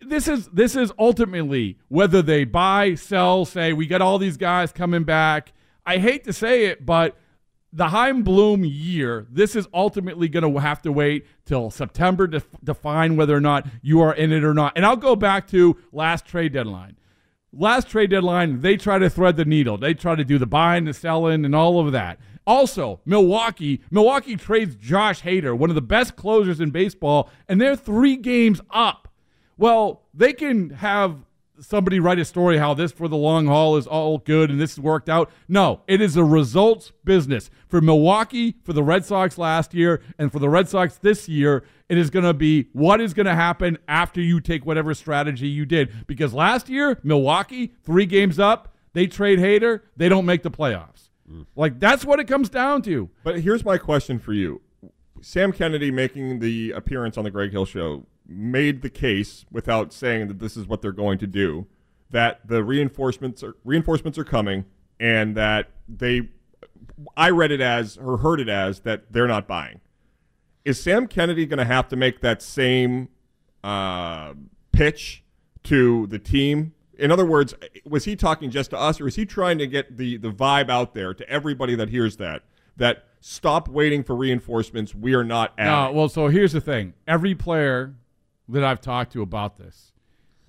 [0.00, 4.72] this is this is ultimately whether they buy, sell, say we got all these guys
[4.72, 5.52] coming back.
[5.86, 7.16] I hate to say it, but
[7.72, 12.42] the Chaim Bloom year, this is ultimately going to have to wait till September to
[12.64, 14.72] define whether or not you are in it or not.
[14.76, 16.96] And I'll go back to last trade deadline.
[17.52, 19.76] Last trade deadline, they try to thread the needle.
[19.76, 22.18] They try to do the buying, the selling, and all of that.
[22.46, 27.76] Also, Milwaukee, Milwaukee trades Josh Hader, one of the best closers in baseball, and they're
[27.76, 29.08] three games up.
[29.56, 31.24] Well, they can have
[31.60, 34.78] somebody write a story how this for the long haul is all good and this
[34.78, 35.30] worked out.
[35.48, 37.50] No, it is a results business.
[37.68, 41.64] For Milwaukee, for the Red Sox last year, and for the Red Sox this year,
[41.88, 45.48] it is going to be what is going to happen after you take whatever strategy
[45.48, 46.06] you did.
[46.06, 51.10] Because last year, Milwaukee, three games up, they trade Hader, they don't make the playoffs.
[51.30, 51.46] Mm.
[51.54, 53.08] Like, that's what it comes down to.
[53.22, 54.60] But here's my question for you.
[55.20, 60.28] Sam Kennedy making the appearance on the Greg Hill show made the case without saying
[60.28, 61.66] that this is what they're going to do
[62.10, 64.64] that the reinforcements are reinforcements are coming
[64.98, 66.28] and that they
[67.16, 69.80] I read it as or heard it as that they're not buying.
[70.64, 73.08] Is Sam Kennedy going to have to make that same
[73.64, 74.34] uh,
[74.72, 75.24] pitch
[75.64, 76.74] to the team?
[76.98, 77.54] In other words,
[77.86, 80.68] was he talking just to us, or is he trying to get the the vibe
[80.68, 82.42] out there to everybody that hears that
[82.76, 84.94] that stop waiting for reinforcements.
[84.94, 86.94] We are not at No, well, so here's the thing.
[87.06, 87.94] Every player
[88.48, 89.92] that I've talked to about this,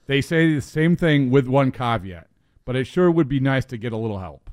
[0.08, 2.28] they say the same thing with one caveat.
[2.66, 4.50] But it sure would be nice to get a little help.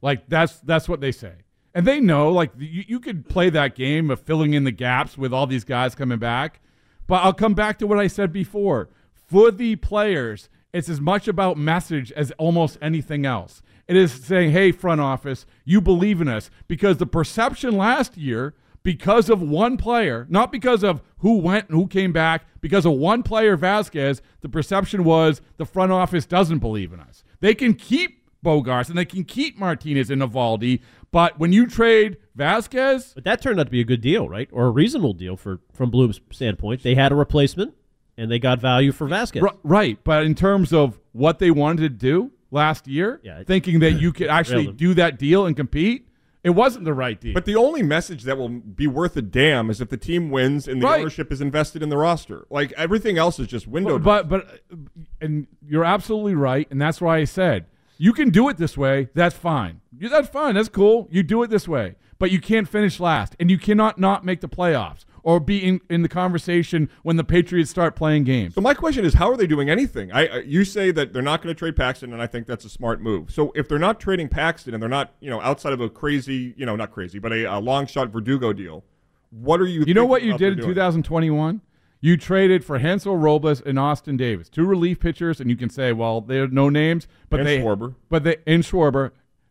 [0.00, 1.32] Like that's that's what they say,
[1.74, 5.18] and they know like you, you could play that game of filling in the gaps
[5.18, 6.60] with all these guys coming back.
[7.08, 8.90] But I'll come back to what I said before.
[9.12, 13.62] For the players, it's as much about message as almost anything else.
[13.88, 16.50] It is saying, hey, front office, you believe in us.
[16.68, 21.78] Because the perception last year, because of one player, not because of who went and
[21.78, 26.58] who came back, because of one player, Vázquez, the perception was the front office doesn't
[26.58, 27.24] believe in us.
[27.40, 32.18] They can keep Bogaerts and they can keep Martinez and Eovaldi, but when you trade
[32.36, 34.48] Vázquez, But that turned out to be a good deal, right?
[34.52, 36.82] Or a reasonable deal for from Bloom's standpoint.
[36.82, 37.74] They had a replacement,
[38.16, 39.50] and they got value for Vázquez.
[39.64, 43.92] Right, but in terms of what they wanted to do last year, Yeah, thinking that
[43.92, 46.06] you could actually do that deal and compete,
[46.44, 47.34] it wasn't the right deal.
[47.34, 50.66] But the only message that will be worth a damn is if the team wins
[50.68, 51.00] and the Right.
[51.00, 52.46] ownership is invested in the roster.
[52.48, 53.98] Like everything else is just window.
[53.98, 54.80] but, but but
[55.20, 57.66] and you're absolutely right, and that's why I said
[57.98, 59.08] you can do it this way.
[59.14, 59.80] That's fine.
[59.98, 60.54] You, that's fine.
[60.54, 61.08] That's cool.
[61.10, 64.40] You do it this way, but you can't finish last, and you cannot not make
[64.40, 68.54] the playoffs or be in, in the conversation when the Patriots start playing games.
[68.54, 70.10] So my question is, how are they doing anything?
[70.10, 72.70] I, you say that they're not going to trade Paxton, and I think that's a
[72.70, 73.30] smart move.
[73.30, 76.54] So if they're not trading Paxton and they're not, you know, outside of a crazy,
[76.56, 78.84] you know, not crazy, but a, a long shot Verdugo deal,
[79.28, 79.84] what are you?
[79.86, 81.60] You know what you did in 2021?
[82.00, 85.92] You traded for Hansel Robles and Austin Davis, two relief pitchers, and you can say,
[85.92, 87.96] well, they're no names, but And they Schwarber.
[88.08, 89.10] but they and Schwarber,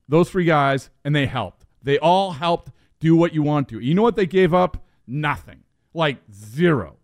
[0.09, 1.67] those three guys, and they helped.
[1.83, 3.79] They all helped do what you want to.
[3.79, 4.83] You know what they gave up?
[5.09, 5.63] Nothing,
[5.97, 6.95] like zero.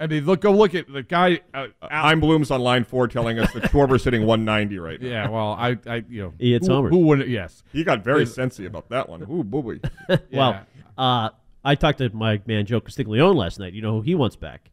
[0.00, 1.40] I mean, look, go look at the guy.
[1.52, 5.08] Uh, Al- I'm Bloom's on line four telling us that Schwarber's hitting 190 right now.
[5.08, 6.90] yeah, well, I, I, you know, He hits who, homers.
[6.90, 7.28] who wouldn't?
[7.28, 9.22] Yes, He got very sensy about that one.
[9.30, 9.80] Ooh, booby.
[10.32, 10.60] Well,
[10.96, 11.30] uh,
[11.64, 13.72] I talked to my man Joe Castiglione last night.
[13.74, 14.70] You know who he wants back?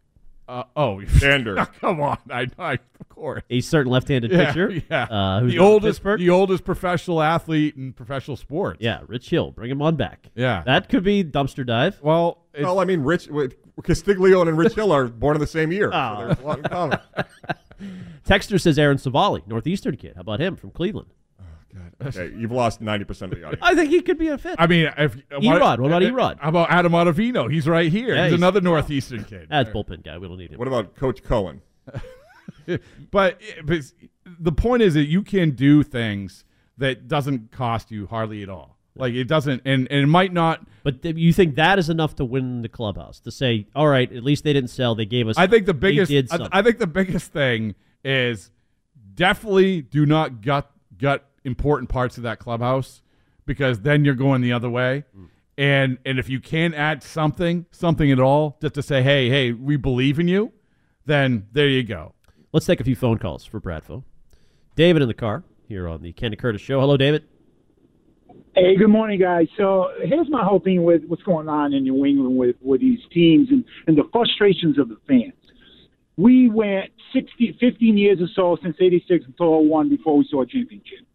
[0.48, 1.56] uh, oh, Sander.
[1.82, 3.44] come on, I, I, of course.
[3.50, 4.82] A certain left-handed Yeah, pitcher.
[4.90, 5.04] yeah.
[5.04, 6.20] Uh, who's the oldest, Pittsburgh.
[6.22, 8.78] the oldest professional athlete in professional sports.
[8.82, 9.52] yeah, Rich Hill.
[9.52, 10.28] Bring him on back.
[10.36, 10.64] Yeah.
[10.66, 12.00] That could be dumpster dive.
[12.02, 15.72] Well, well, I mean, Rich with- Castiglione and Rich Hill are born in the same
[15.72, 15.92] year.
[15.94, 16.20] Oh.
[16.20, 17.00] So there's a lot in common.
[18.26, 20.14] Texter says Aaron Civale, Northeastern kid.
[20.16, 21.10] How about him from Cleveland?
[21.40, 23.60] Oh, okay, you've lost 90% of the audience.
[23.62, 24.56] I think he could be a fit.
[24.58, 26.40] I mean, if uh, Erod, what about uh, Erod?
[26.40, 27.52] How about Adam Ottavino?
[27.52, 28.16] He's right here.
[28.16, 29.48] Yeah, he's, he's- another Northeastern kid.
[29.50, 30.18] That's bullpen guy.
[30.18, 30.60] We don't need him.
[30.60, 31.62] What about Coach Cohen?
[33.12, 33.82] but, but
[34.40, 36.44] the point is that you can do things
[36.78, 38.78] that doesn't cost you hardly at all.
[38.96, 40.66] Like it doesn't, and, and it might not.
[40.88, 43.20] But th- you think that is enough to win the clubhouse?
[43.20, 44.96] To say, all right, at least they didn't sell.
[44.96, 45.38] They gave us.
[45.38, 46.32] I think the biggest.
[46.32, 46.48] I.
[46.50, 48.52] I think the biggest thing is
[49.14, 53.02] definitely do not gut gut important parts of that clubhouse
[53.46, 55.04] because then you're going the other way.
[55.14, 55.28] Mm.
[55.58, 59.52] And and if you can add something, something at all, just to say, hey, hey,
[59.52, 60.54] we believe in you,
[61.06, 62.14] then there you go.
[62.54, 64.06] Let's take a few phone calls for Bradfo.
[64.78, 66.80] David in the car here on the Kenny Curtis Show.
[66.80, 67.26] Hello, David.
[68.60, 69.46] Hey, good morning, guys.
[69.56, 72.98] So here's my whole thing with what's going on in New England with, with these
[73.14, 75.36] teams and, and the frustrations of the fans.
[76.18, 80.48] We went 60, 15 years or so since 86 until 01 before we saw a
[80.48, 81.06] championship.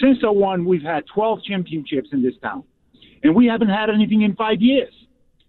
[0.00, 2.62] Since 01, we've had 12 championships in this town.
[3.24, 4.94] And we haven't had anything in five years.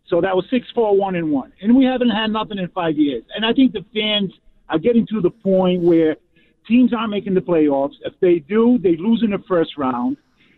[0.07, 1.53] So that was 6 4 1 and 1.
[1.61, 3.23] And we haven't had nothing in five years.
[3.35, 4.33] And I think the fans
[4.69, 6.15] are getting to the point where
[6.67, 7.93] teams aren't making the playoffs.
[8.03, 10.17] If they do, they lose in the first round.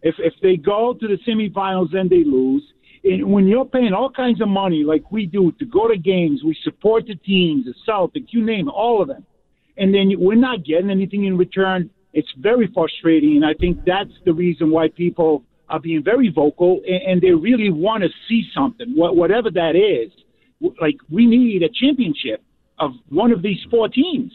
[0.10, 2.64] If if they go to the semifinals, and they lose.
[3.04, 6.44] And when you're paying all kinds of money like we do to go to games,
[6.44, 9.26] we support the teams, the Celtics, you name it, all of them,
[9.78, 11.90] and then we're not getting anything in return.
[12.14, 16.82] It's very frustrating, and I think that's the reason why people are being very vocal
[16.88, 20.12] and, they really want to see something, wha- whatever that is.
[20.82, 22.42] Like we need a championship
[22.80, 24.32] of one of these four teams.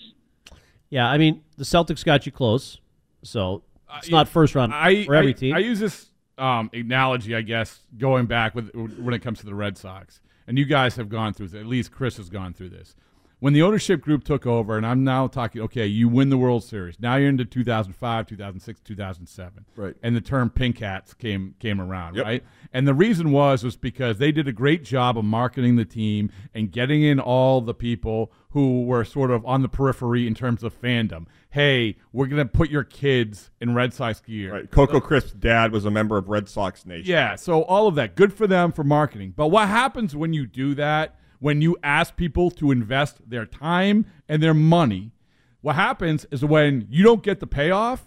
[0.91, 2.81] Yeah, I mean the Celtics got you close,
[3.23, 3.63] so
[3.99, 5.55] it's not first round I for every I, team.
[5.55, 6.07] I use this
[6.39, 10.59] um, analogy, I guess, going back with when it comes to the Red Sox, and
[10.59, 11.61] you guys have gone through this.
[11.61, 12.95] At least Chris has gone through this.
[13.39, 16.63] When the ownership group took over, and I'm now talking, okay, you win the World
[16.63, 17.01] Series.
[17.01, 19.97] Now you're into 2005, 2006, 2007, Right.
[20.01, 22.25] And the term "pink hats" came came around, Yep.
[22.25, 22.45] right?
[22.73, 26.31] And the reason was was because they did a great job of marketing the team
[26.55, 30.63] and getting in all the people who were sort of on the periphery in terms
[30.63, 31.27] of fandom.
[31.53, 34.55] Hey, we're gonna put your kids in Red Sox gear.
[34.55, 34.71] Right.
[34.71, 37.11] Coco Crisp's dad was a member of Red Sox Nation.
[37.11, 39.35] Yeah, so all of that, good for them for marketing.
[39.37, 41.15] But what happens when you do that?
[41.41, 45.13] When you ask people to invest their time and their money,
[45.61, 48.07] what happens is when you don't get the payoff,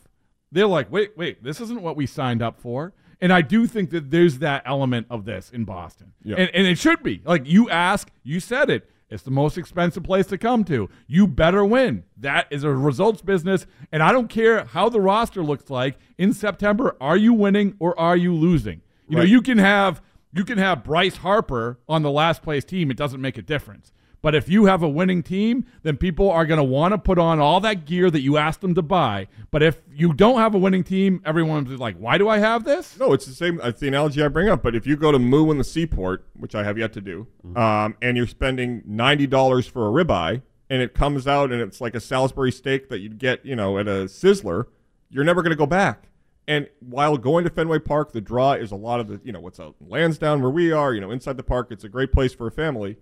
[0.51, 3.91] they're like, "Wait, wait, this isn't what we signed up for." And I do think
[3.91, 6.13] that there's that element of this in Boston.
[6.23, 6.37] Yeah.
[6.37, 7.21] And, and it should be.
[7.23, 8.89] Like you ask, you said it.
[9.09, 10.89] It's the most expensive place to come to.
[11.07, 12.03] You better win.
[12.17, 13.67] That is a results business.
[13.91, 16.97] And I don't care how the roster looks like in September.
[16.99, 18.81] Are you winning or are you losing?
[19.07, 20.01] You know, you can have
[20.33, 22.89] you can have Bryce Harper on the last place team.
[22.89, 23.93] It doesn't make a difference.
[24.25, 27.19] But if you have a winning team, then people are going to want to put
[27.19, 29.27] on all that gear that you asked them to buy.
[29.51, 32.97] But if you don't have a winning team, everyone's like, "Why do I have this?"
[32.99, 33.61] No, it's the same.
[33.63, 34.63] It's the analogy I bring up.
[34.63, 37.27] But if you go to Moo in the Seaport, which I have yet to do,
[37.55, 41.79] um, and you're spending ninety dollars for a ribeye, and it comes out and it's
[41.79, 44.65] like a Salisbury steak that you'd get, you know, at a Sizzler,
[45.11, 46.09] you're never going to go back.
[46.47, 49.39] And while going to Fenway Park, the draw is a lot of the, you know,
[49.39, 51.67] what's out in Lansdowne where we are, you know, inside the park.
[51.69, 52.97] It's a great place for a family.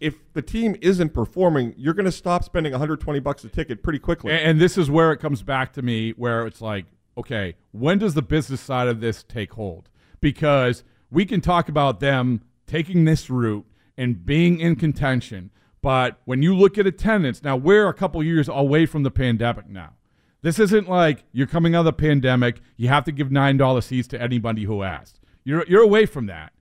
[0.00, 3.98] If the team isn't performing, you're going to stop spending 120 bucks a ticket pretty
[3.98, 4.32] quickly.
[4.32, 7.98] And, and this is where it comes back to me, where it's like, okay, when
[7.98, 9.88] does the business side of this take hold?
[10.20, 15.50] Because we can talk about them taking this route and being in contention,
[15.82, 19.68] but when you look at attendance, now we're a couple years away from the pandemic
[19.68, 19.94] now.
[20.42, 24.06] This isn't like you're coming out of the pandemic, you have to give $9 seats
[24.08, 25.18] to anybody who asked.
[25.44, 26.52] You're, you're away from that.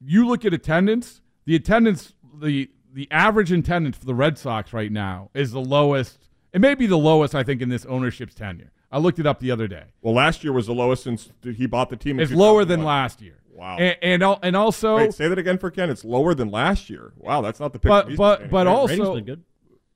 [0.00, 4.92] You look at attendance, the attendance, the, the average attendance for the Red Sox right
[4.92, 6.18] now is the lowest.
[6.52, 8.70] It may be the lowest, I think, in this ownership's tenure.
[8.90, 9.84] I looked it up the other day.
[10.02, 12.20] well, last year was the lowest since he bought the team.
[12.20, 13.38] It's lower than last year.
[13.54, 13.78] Wow.
[13.78, 15.88] And and, and also, Wait, say that again for Ken.
[15.88, 17.12] It's lower than last year.
[17.16, 17.88] Wow, that's not the picture.
[17.88, 19.44] but he's but but also, been good.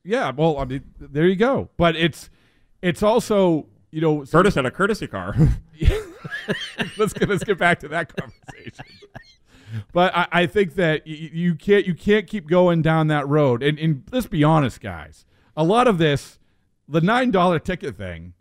[0.05, 0.31] yeah.
[0.31, 1.69] Well, I mean, there you go.
[1.77, 2.31] But it's
[2.83, 5.35] it's also you know Curtis had a courtesy car.
[6.97, 8.85] let's get let's get back to that conversation.
[9.93, 13.63] But I, I think that y- you can't you can't keep going down that road.
[13.63, 15.25] And, and let's be honest, guys.
[15.57, 16.39] A lot of this,
[16.89, 18.35] the nine dollar ticket thing,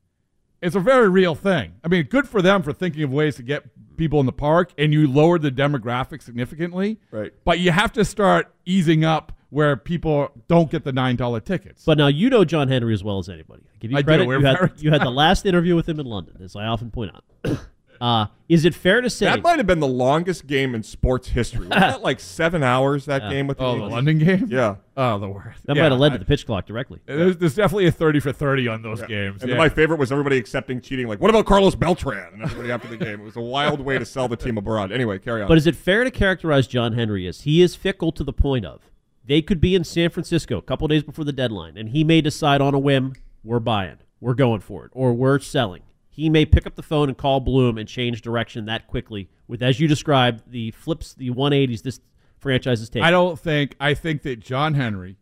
[0.61, 1.75] is a very real thing.
[1.83, 3.65] I mean, good for them for thinking of ways to get
[3.97, 6.99] people in the park, and you lowered the demographic significantly.
[7.11, 7.33] Right.
[7.43, 11.83] But you have to start easing up where people don't get the nine dollar tickets.
[11.85, 13.63] But now you know John Henry as well as anybody.
[13.73, 14.05] I give you I do.
[14.05, 14.27] credit.
[14.27, 17.15] You, had, you had the last interview with him in London, as I often point
[17.15, 17.57] out.
[17.99, 21.29] Uh, is it fair to say that might have been the longest game in sports
[21.29, 21.67] history.
[21.67, 23.05] Was that like seven hours?
[23.05, 24.47] That game with the oh, the London game.
[24.49, 24.75] Yeah.
[24.97, 25.65] Oh, the worst.
[25.65, 26.99] that Yeah, might have led I- to the pitch clock directly?
[27.05, 29.41] There's, there's definitely a 30 for 30 on those games.
[29.41, 29.57] And yeah.
[29.57, 31.07] my favorite was everybody accepting cheating.
[31.07, 32.33] Like, what about Carlos Beltran?
[32.33, 33.19] And everybody after the game.
[33.21, 34.91] It was a wild way to sell the team abroad.
[34.91, 35.47] Anyway, carry on.
[35.47, 38.65] But is it fair to characterize John Henry as he is fickle to the point
[38.65, 38.89] of
[39.25, 42.21] they could be in San Francisco a couple days before the deadline, and he may
[42.21, 45.81] decide on a whim, we're buying, we're going for it, or we're selling.
[46.15, 49.61] He may pick up the phone and call Bloom and change direction that quickly with,
[49.61, 51.99] as you described, the flips, the 180s this
[52.37, 53.03] franchise is taking.
[53.03, 53.75] I don't think.
[53.81, 55.17] I think that John Henry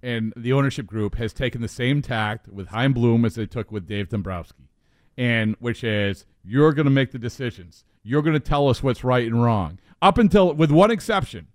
[0.00, 3.72] and the ownership group has taken the same tact with Chaim Bloom as they took
[3.72, 4.68] with Dave Dombrowski,
[5.16, 7.82] and which is you're going to make the decisions.
[8.04, 9.80] You're going to tell us what's right and wrong.
[10.00, 11.48] Up until, with one exception,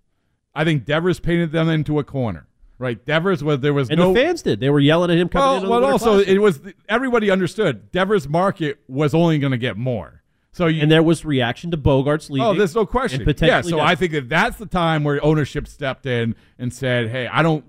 [0.53, 2.47] I think Devers painted them into a corner.
[2.79, 4.59] Right, Devers was there was and no the fans did.
[4.59, 5.83] They were yelling at him coming well, in.
[5.83, 6.59] well also it was
[6.89, 10.23] everybody understood Devers' market was only going to get more.
[10.53, 12.47] So you, and there was reaction to Bogaerts oh, leaving.
[12.47, 13.27] Oh, there's no question.
[13.41, 17.27] Yeah, so I think that that's the time where ownership stepped in and said, "Hey,
[17.27, 17.65] I don't.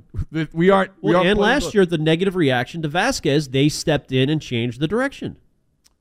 [0.53, 4.13] We aren't." we Well, aren't and last year, the negative reaction to Vázquez, they stepped
[4.13, 5.39] in and changed the direction.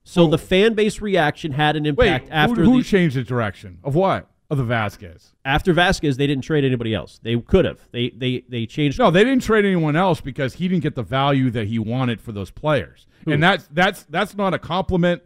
[0.03, 3.23] So the fan base reaction had an Wait, impact after who, who the, changed the
[3.23, 4.27] direction of what
[4.59, 5.31] of the Vázquez?
[5.45, 6.17] after Vázquez.
[6.17, 7.19] They didn't trade anybody else.
[7.21, 7.79] They could have.
[7.91, 8.99] They they they changed.
[8.99, 12.21] No, they didn't trade anyone else because he didn't get the value that he wanted
[12.21, 15.21] for those players, and that's that's that's not a compliment,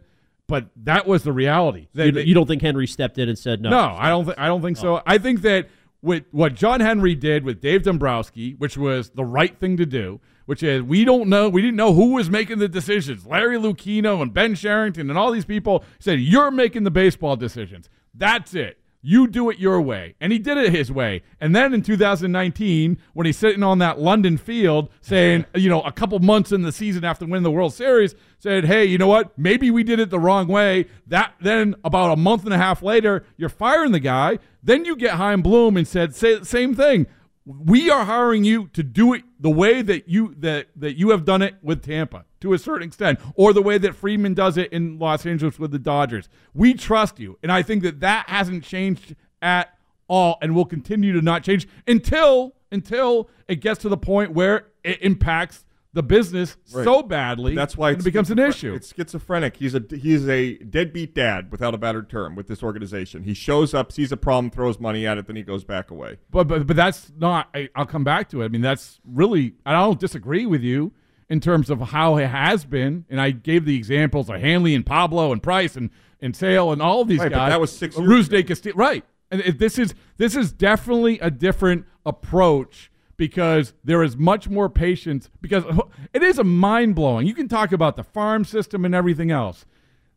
[0.48, 1.88] but that was the reality.
[1.94, 3.70] They- you, they- you don't think Henry stepped in and said no?
[3.70, 4.24] No, I don't.
[4.24, 4.96] Th- I don't think so.
[4.98, 5.02] Oh.
[5.06, 5.68] I think that
[6.02, 10.20] with what John Henry did with Dave Dombrowski, which was the right thing to do,
[10.46, 13.26] which is we don't know, we didn't know who was making the decisions.
[13.26, 17.88] Larry Lucchino and Ben Cherington and all these people said you're making the baseball decisions.
[18.14, 18.78] That's it.
[19.00, 20.14] You do it your way.
[20.20, 21.22] And he did it his way.
[21.40, 25.92] And then in 2019, when he's sitting on that London field saying, you know, a
[25.92, 29.36] couple months in the season after winning the World Series, said, hey, you know what?
[29.38, 30.86] Maybe we did it the wrong way.
[31.06, 34.38] That then about a month and a half later, you're firing the guy.
[34.62, 37.06] Then you get Chaim Bloom and said, say, same thing.
[37.48, 41.24] We are hiring you to do it the way that you that that you have
[41.24, 44.70] done it with Tampa to a certain extent, or the way that Friedman does it
[44.70, 46.28] in Los Angeles with the Dodgers.
[46.52, 51.14] We trust you, and I think that that hasn't changed at all, and will continue
[51.14, 56.56] to not change until until it gets to the point where it impacts the business
[56.72, 56.84] Right.
[56.84, 57.54] so badly.
[57.54, 58.74] That's why it becomes an issue.
[58.74, 59.56] It's schizophrenic.
[59.56, 63.22] He's a he's a deadbeat dad without a better term with this organization.
[63.24, 66.18] He shows up, sees a problem, throws money at it, then he goes back away.
[66.30, 67.48] But but but that's not.
[67.54, 68.44] I, I'll come back to it.
[68.44, 69.54] I mean, that's really.
[69.64, 70.92] I don't disagree with you.
[71.30, 73.04] in terms of how it has been.
[73.10, 75.90] And I gave the examples of Hanley and Pablo and Price and,
[76.22, 77.50] and Sale and all of these Right, but guys.
[77.50, 78.42] that was six years ago.
[78.42, 78.74] Castillo.
[78.76, 79.04] Right.
[79.30, 84.70] And it, this is this is definitely a different approach because there is much more
[84.70, 85.64] patience because
[86.14, 87.26] it is a mind blowing.
[87.26, 89.66] You can talk about the farm system and everything else.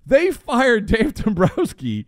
[0.06, 2.06] They fired Dave Dombrowski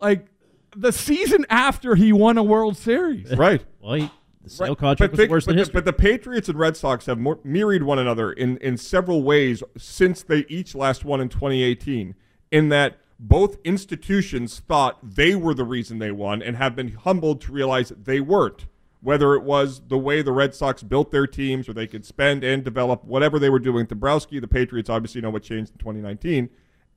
[0.00, 0.26] like
[0.74, 3.30] the season after he won a World Series.
[3.36, 3.64] Right.
[3.80, 4.10] Well, he,
[4.42, 4.78] the sale Right.
[4.78, 5.72] contract was think- worse than but, the, history.
[5.74, 9.62] but the Patriots and Red Sox have more, mirrored one another in, in several ways
[9.78, 12.14] since they each last won in 2018,
[12.50, 17.40] in that both institutions thought they were the reason they won and have been humbled
[17.42, 18.66] to realize they weren't.
[19.00, 22.42] Whether it was the way the Red Sox built their teams or they could spend
[22.42, 26.48] and develop whatever they were doing Dombrowski, the Patriots obviously know what changed in 2019.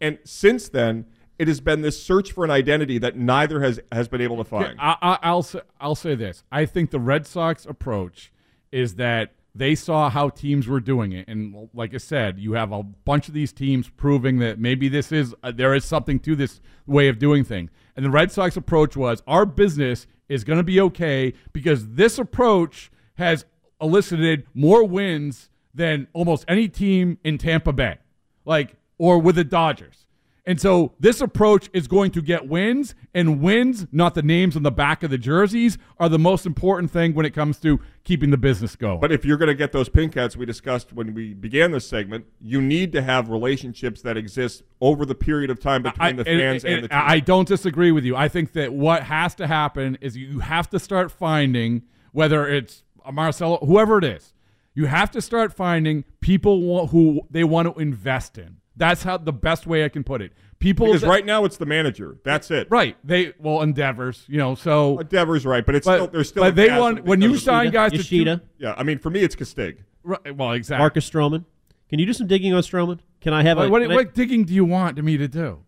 [0.02, 1.06] And since then,
[1.38, 4.44] it has been this search for an identity that neither has, has been able to
[4.44, 4.78] find.
[4.80, 6.44] I, I, I'll say, I'll say this.
[6.52, 8.32] I think the Red Sox approach
[8.72, 12.72] is that they saw how teams were doing it, and like I said, you have
[12.72, 16.36] a bunch of these teams proving that maybe this is uh, there is something to
[16.36, 17.72] this way of doing things.
[17.96, 22.20] And the Red Sox approach was our business is going to be okay because this
[22.20, 23.46] approach has
[23.82, 27.98] elicited more wins than almost any team in Tampa Bay,
[28.46, 30.06] like or with the Dodgers.
[30.46, 34.64] And so this approach is going to get wins, and wins, not the names on
[34.64, 38.32] the back of the jerseys, are the most important thing when it comes to keeping
[38.32, 39.00] the business going.
[39.00, 41.88] But if you're going to get those pink hats we discussed when we began this
[41.88, 46.26] segment, you need to have relationships that exist over the period of time between the
[46.26, 46.98] fans and, and the team.
[47.00, 48.16] I don't disagree with you.
[48.16, 52.84] I think that what has to happen is you have to start finding whether it's
[53.06, 54.34] a Marcelo, whoever it is,
[54.74, 58.58] you have to start finding people who they want to invest in.
[58.80, 60.32] That's how the best way I can put it.
[60.58, 62.18] People because that- right now it's the manager.
[62.24, 62.68] That's it.
[62.72, 64.56] right, they well endeavors, you know.
[64.56, 66.44] So Devers right, but it's But- still there's still.
[66.44, 69.10] but they want- when you because of- sign guys to Yoshida, Yeah, I mean for
[69.12, 69.78] me it's Castig.
[70.04, 70.82] right, well exactly.
[70.82, 71.46] Marcus Stroman.
[71.90, 73.00] Can you do some digging on Stroman?
[73.22, 73.70] Can I have a?
[73.70, 75.60] What, what, can I- digging do you want me to do?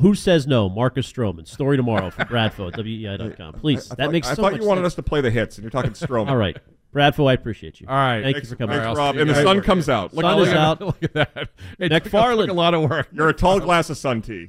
[0.00, 0.68] who says no?
[0.68, 1.46] Marcus Stroman.
[1.46, 3.54] Story tomorrow from Bradfo at WEEI.com.
[3.54, 4.86] Please, I that thought, makes I so thought much you wanted sense.
[4.92, 6.28] us to play the hits, and you're talking Stroman.
[6.28, 6.56] All right,
[6.94, 7.86] Bradfo, I appreciate you.
[7.88, 8.22] All right.
[8.22, 8.76] thank Thanks, you for coming.
[8.76, 9.16] thanks, I'll Rob.
[9.16, 9.60] And the sun later.
[9.62, 10.12] comes out.
[10.14, 10.80] Look, Sun look is at- out.
[10.80, 11.48] Look at that.
[11.78, 12.46] It McFarland.
[12.46, 13.08] took a lot of work.
[13.12, 14.48] You're a tall glass of sun tea.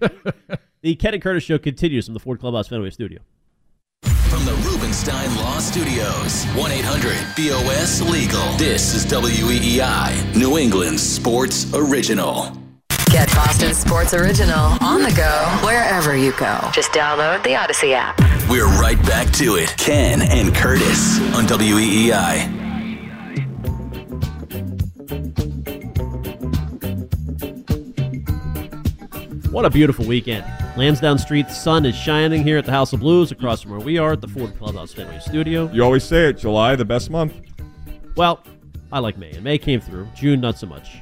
[0.81, 3.19] The Ken and Curtis Show continues from the Ford Clubhouse Fenway Studio.
[4.31, 8.53] From the Rubenstein Law Studios, 1 800 BOS Legal.
[8.53, 12.49] This is WEEI, New England sports original.
[13.07, 16.57] Get Boston Sports Original on the go wherever you go.
[16.71, 18.17] Just download the Audacy app.
[18.49, 19.75] We're right back to it.
[19.77, 22.47] Ken and Curtis on WEEI.
[29.51, 30.45] What a beautiful weekend.
[30.81, 33.79] Lansdowne Street, the sun is shining here at the House of Blues across from where
[33.79, 35.69] we are at the Ford Clubhouse Fenway Studio.
[35.71, 36.39] You always say it.
[36.39, 37.35] July, the best month.
[38.15, 38.43] Well,
[38.91, 40.07] I like May, and May came through.
[40.15, 40.97] June, not so much.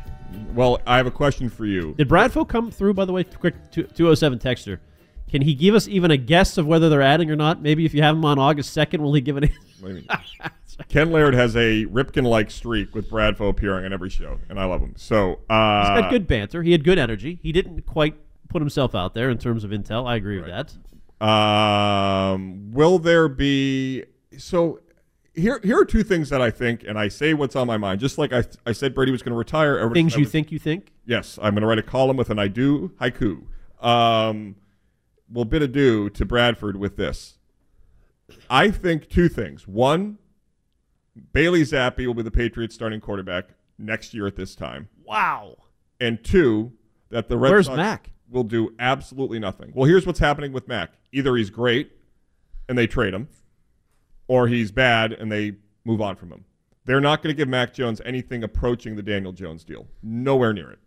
[0.53, 1.93] Well, I have a question for you.
[1.97, 3.23] Did Bradfo come through, by the way?
[3.23, 4.79] Quick, two- 207 texter.
[5.31, 7.61] Can he give us even a guess of whether they're adding or not?
[7.61, 9.49] Maybe if you have him on August 2nd, will he give it?
[9.79, 10.07] What do you mean?
[10.89, 14.81] Ken Laird has a Ripken-like streak with Bradfo appearing on every show, and I love
[14.81, 14.95] him.
[14.97, 16.63] So, uh, He's got good banter.
[16.63, 17.39] He had good energy.
[17.41, 18.15] He didn't quite
[18.49, 20.07] put himself out there in terms of intel.
[20.07, 20.75] I agree with that.
[21.25, 24.03] Um, will there be
[24.37, 24.79] so?
[25.35, 28.01] Here, here are two things that I think, and I say what's on my mind.
[28.01, 29.77] Just like I, I said, Brady was going to retire.
[29.77, 30.91] every- Things you was- think you think?
[31.05, 33.43] Yes, I'm going to write a column with an I do haiku.
[33.81, 34.55] Um,
[35.31, 37.37] we'll bid adieu to Bradford with this.
[38.49, 39.67] I think two things.
[39.67, 40.17] One,
[41.31, 44.89] Bailey Zappe will be the Patriots starting quarterback next year at this time.
[45.05, 45.55] Wow.
[46.01, 46.73] And two,
[47.11, 48.11] that the Red Where's Sox Mac?
[48.29, 49.71] Will do absolutely nothing.
[49.73, 50.91] Well, here's what's happening with Mac.
[51.11, 51.91] Either he's great
[52.67, 53.27] and they trade him,
[54.27, 55.55] or he's bad and they
[55.85, 56.45] move on from him.
[56.85, 59.87] They're not going to give Mac Jones anything approaching the Daniel Jones deal.
[60.01, 60.79] Nowhere near it.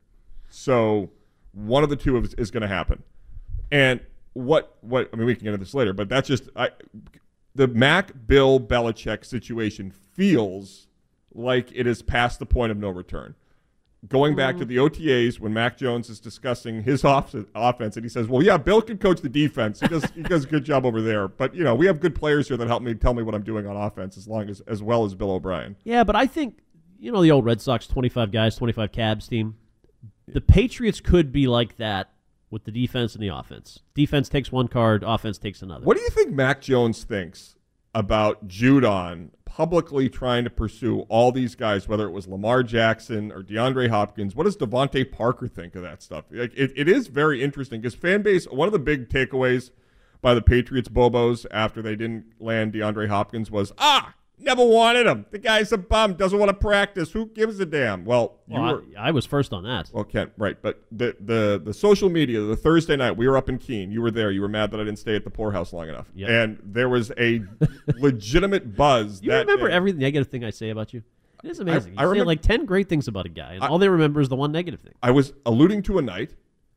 [0.49, 1.11] So
[1.53, 3.03] one of the two is, is going to happen.
[3.71, 4.01] And
[4.35, 6.71] what what I mean, we can get into this later, but that's just I,
[7.55, 10.87] the Mac Bill Belichick situation feels
[11.35, 13.35] like it is past the point of no return
[14.09, 14.69] going back to mm-hmm.
[14.69, 18.57] the OTAs when Mac Jones is discussing his off- offense, and he says, "Well, yeah,
[18.57, 19.81] Bill can coach the defense.
[19.81, 21.29] He does he does a good job over there.
[21.29, 23.45] But you know, we have good players here that help me tell me what I'm
[23.45, 26.59] doing on offense, as long as as well as Bill O'Brien." Yeah, but I think
[26.99, 29.57] you know the old Red Sox 25 guys, 25 cabs team.
[30.27, 32.13] The Patriots could be like that
[32.51, 33.81] with the defense and the offense.
[33.95, 35.85] Defense takes one card, offense takes another.
[35.85, 37.57] What do you think Mac Jones thinks
[37.95, 43.43] about Judon publicly trying to pursue all these guys, whether it was Lamar Jackson or
[43.43, 44.35] DeAndre Hopkins?
[44.35, 46.25] What does DeVante Parker think of that stuff?
[46.31, 48.47] Like, it, it is very interesting because fan base.
[48.47, 49.71] One of the big takeaways
[50.23, 54.15] by the Patriots Bobos after they didn't land DeAndre Hopkins was ah.
[54.43, 55.25] Never wanted him.
[55.31, 56.15] The guy's a bum.
[56.15, 57.13] Doesn't want to practice.
[57.13, 58.05] Who gives a damn?
[58.05, 58.85] Well, you Well, were.
[58.99, 59.91] I, I was first on that.
[59.93, 63.49] Well, Kent, right, but the, the the social media, the Thursday night, we were up
[63.49, 63.91] in Keene.
[63.93, 64.31] You were there.
[64.31, 66.29] You were mad that I didn't stay at the poorhouse long enough, Yep.
[66.29, 67.43] and there was a
[67.97, 69.23] legitimate buzz.
[69.23, 69.75] You remember day.
[69.75, 71.03] every negative thing I say about you?
[71.45, 71.95] It is amazing.
[71.97, 73.89] I you say remember- like 10 great things about a guy, and I- all they
[73.89, 74.95] remember is the one negative thing.
[75.03, 76.35] I was alluding to a night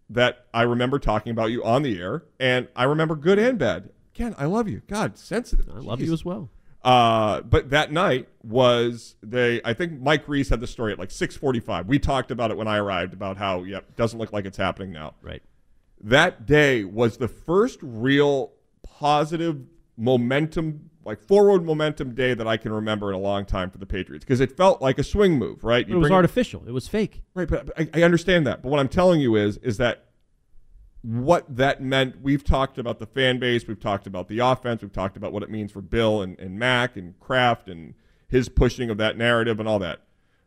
[0.10, 3.90] that I remember talking about you on the air, and I remember good and bad.
[4.14, 4.82] Ken, I love you.
[4.88, 5.68] God, sensitive.
[5.70, 6.50] I love you as well.
[6.86, 9.60] Uh, but that night was they.
[9.66, 11.88] I think Mike Reiss had the story at like six forty-five.
[11.88, 14.92] We talked about it when I arrived about how yep doesn't look like it's happening
[14.92, 15.16] now.
[15.24, 15.42] Right.
[16.00, 18.52] That day was the first real
[18.84, 19.64] positive
[19.98, 23.88] momentum, like forward momentum day that I can remember in a long time for the
[23.88, 25.90] Patriots because it felt like a swing move, right?
[25.90, 26.64] It was artificial.
[26.68, 27.24] It was fake.
[27.34, 28.62] Right, but I, I understand that.
[28.62, 30.06] But what I'm telling you is, is that
[31.06, 32.22] what that meant.
[32.22, 33.68] We've talked about the fan base.
[33.68, 34.82] We've talked about the offense.
[34.82, 37.94] We've talked about what it means for Bill and, and Mac and Kraft and
[38.28, 40.02] his pushing of that narrative and all that.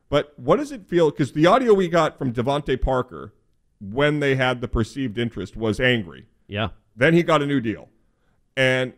[0.09, 1.11] But what does it feel?
[1.11, 3.35] Because the audio we got from DeVante Parker
[3.81, 6.27] when they had the perceived interest was angry.
[6.49, 6.71] Yeah.
[6.97, 7.89] Then he got a new deal.
[8.57, 8.95] And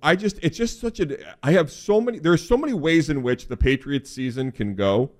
[0.00, 3.24] I just, it's just such a, I have so many, there's so many ways in
[3.24, 5.10] which the Patriots season can go.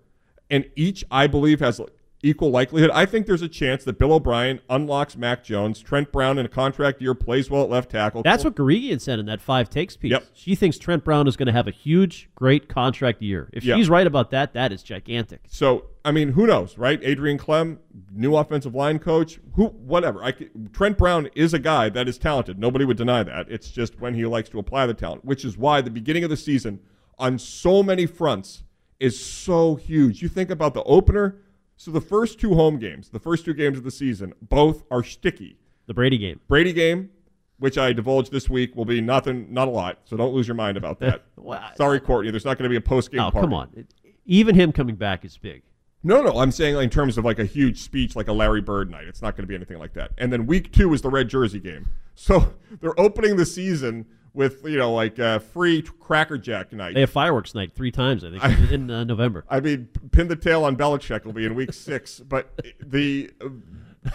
[0.51, 1.81] And each, I believe, has
[2.25, 2.91] equal likelihood.
[2.93, 6.49] I think there's a chance that Bill O'Brien unlocks Mac Jones, Trent Brown in a
[6.49, 8.23] contract year, plays well at left tackle.
[8.23, 10.13] That's what Guregian said in that five takes piece.
[10.13, 10.25] Yep.
[10.33, 13.51] She thinks Trent Brown is going to have a huge, great contract year.
[13.53, 13.77] If Yeah.
[13.77, 15.41] she's right about that, that is gigantic.
[15.49, 17.01] So I mean, who knows, right?
[17.03, 17.79] Adrian Klemm,
[18.13, 20.23] new offensive line coach, who, whatever.
[20.23, 20.33] I,
[20.75, 22.59] Trent Brown is a guy that is talented.
[22.59, 23.47] Nobody would deny that.
[23.49, 26.29] It's just when he likes to apply the talent, which is why the beginning of
[26.29, 26.81] the season,
[27.19, 28.65] on so many fronts,
[29.01, 30.21] is so huge.
[30.21, 31.39] You think about the opener.
[31.77, 35.03] So the first two home games, the first two games of the season, both are
[35.03, 35.59] sticky.
[35.87, 36.41] The Brady game.
[36.49, 37.11] Brady game,
[37.59, 39.99] which I divulged this week, will be nothing, not a lot.
[40.05, 41.23] So don't lose your mind about that.
[41.37, 42.31] Well, Sorry, Courtney.
[42.31, 43.45] There's not going to be a post game Oh, party.
[43.47, 43.87] come on.
[44.25, 45.63] Even him coming back is big.
[46.03, 48.91] No, no, I'm saying in terms of like a huge speech, like a Larry Bird
[48.91, 49.05] night.
[49.07, 50.13] It's not going to be anything like that.
[50.17, 51.87] And then week two is the red jersey game.
[52.15, 56.95] So they're opening the season with you know like uh, free Cracker Jack night.
[56.95, 59.45] They have fireworks night three times, I think, in uh, November.
[59.49, 63.31] I mean, pin the tail on Belichick will be in week six, but the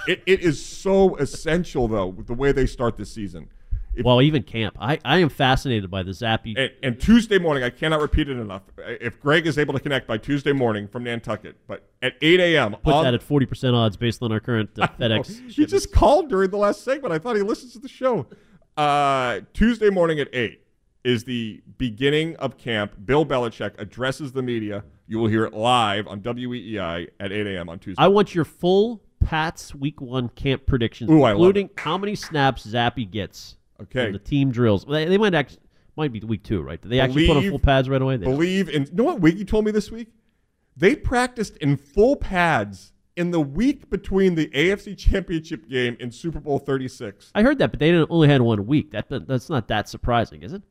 [0.08, 3.50] it, it is so essential though with the way they start this season.
[3.96, 4.78] If- Well, even camp.
[4.80, 6.54] I, I am fascinated by the Zappe.
[6.56, 8.62] and, and Tuesday morning, I cannot repeat it enough.
[8.78, 12.76] If Greg is able to connect by Tuesday morning from Nantucket, but at 8 a.m.
[12.84, 15.50] Put on- that at 40% odds based on our current uh, FedEx.
[15.50, 17.14] He just called during the last segment.
[17.14, 18.28] I thought he listens to the show.
[18.80, 20.62] Uh, Tuesday morning at 8
[21.04, 22.94] is the beginning of camp.
[23.04, 24.86] Bill Belichick addresses the media.
[25.06, 27.68] You will hear it live on WEEI at 8 a.m.
[27.68, 28.02] on Tuesday.
[28.02, 33.12] I want your full Pats Week One camp predictions, Ooh, including how many snaps Zappe
[33.12, 33.58] gets.
[33.82, 34.12] Okay.
[34.12, 34.86] the team drills.
[34.86, 35.60] They, they might actually
[35.98, 36.82] might be week two, right?
[36.82, 38.16] Did they actually put on full pads right away?
[38.16, 38.36] They don't.
[38.36, 38.86] Believe in.
[38.86, 40.08] You know what Wiggy told me this week?
[40.78, 46.40] They practiced in full pads in the week between the AFC Championship game and Super
[46.40, 47.32] Bowl 36.
[47.36, 48.92] I heard that, but they only had one week.
[48.92, 50.64] That that- that's not that surprising, is it?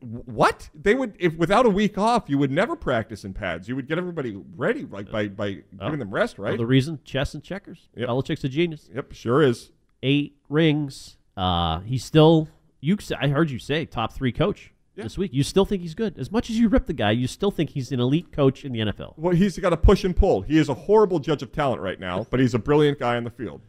[0.00, 0.70] What?
[0.74, 3.68] They would if without a week off, you would never practice in pads.
[3.68, 6.56] You would get everybody ready like by by giving them rest, Well, right?
[6.58, 7.88] the reason chess and checkers.
[7.96, 8.08] Yep.
[8.08, 8.88] Belichick's a genius.
[8.94, 9.70] Yep, sure is.
[10.02, 11.16] Eight rings.
[11.36, 12.48] Uh, he's still.
[12.80, 12.96] You.
[13.20, 15.04] I heard you say top three coach Yeah.
[15.04, 15.32] this week.
[15.32, 17.12] You still think he's good, as much as you rip the guy.
[17.12, 19.14] You still think he's an elite coach in the NFL.
[19.16, 20.42] Well, he's got a push and pull.
[20.42, 23.24] He is a horrible judge of talent right now, but he's a brilliant guy on
[23.24, 23.62] the field.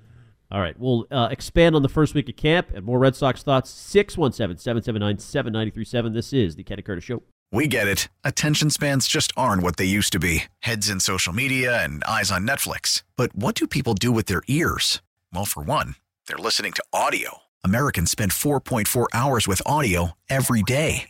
[0.52, 3.42] All right, we'll uh, expand on the first week of camp and more Red Sox
[3.42, 3.70] thoughts.
[3.72, 6.14] 617 779 7937.
[6.14, 7.24] This is the Kenny Curtis Show.
[7.52, 8.08] We get it.
[8.24, 12.32] Attention spans just aren't what they used to be heads in social media and eyes
[12.32, 13.04] on Netflix.
[13.16, 15.02] But what do people do with their ears?
[15.32, 15.96] Well, for one,
[16.28, 17.40] they're listening to audio.
[17.64, 21.10] Americans spend 4.4 hours with audio every day.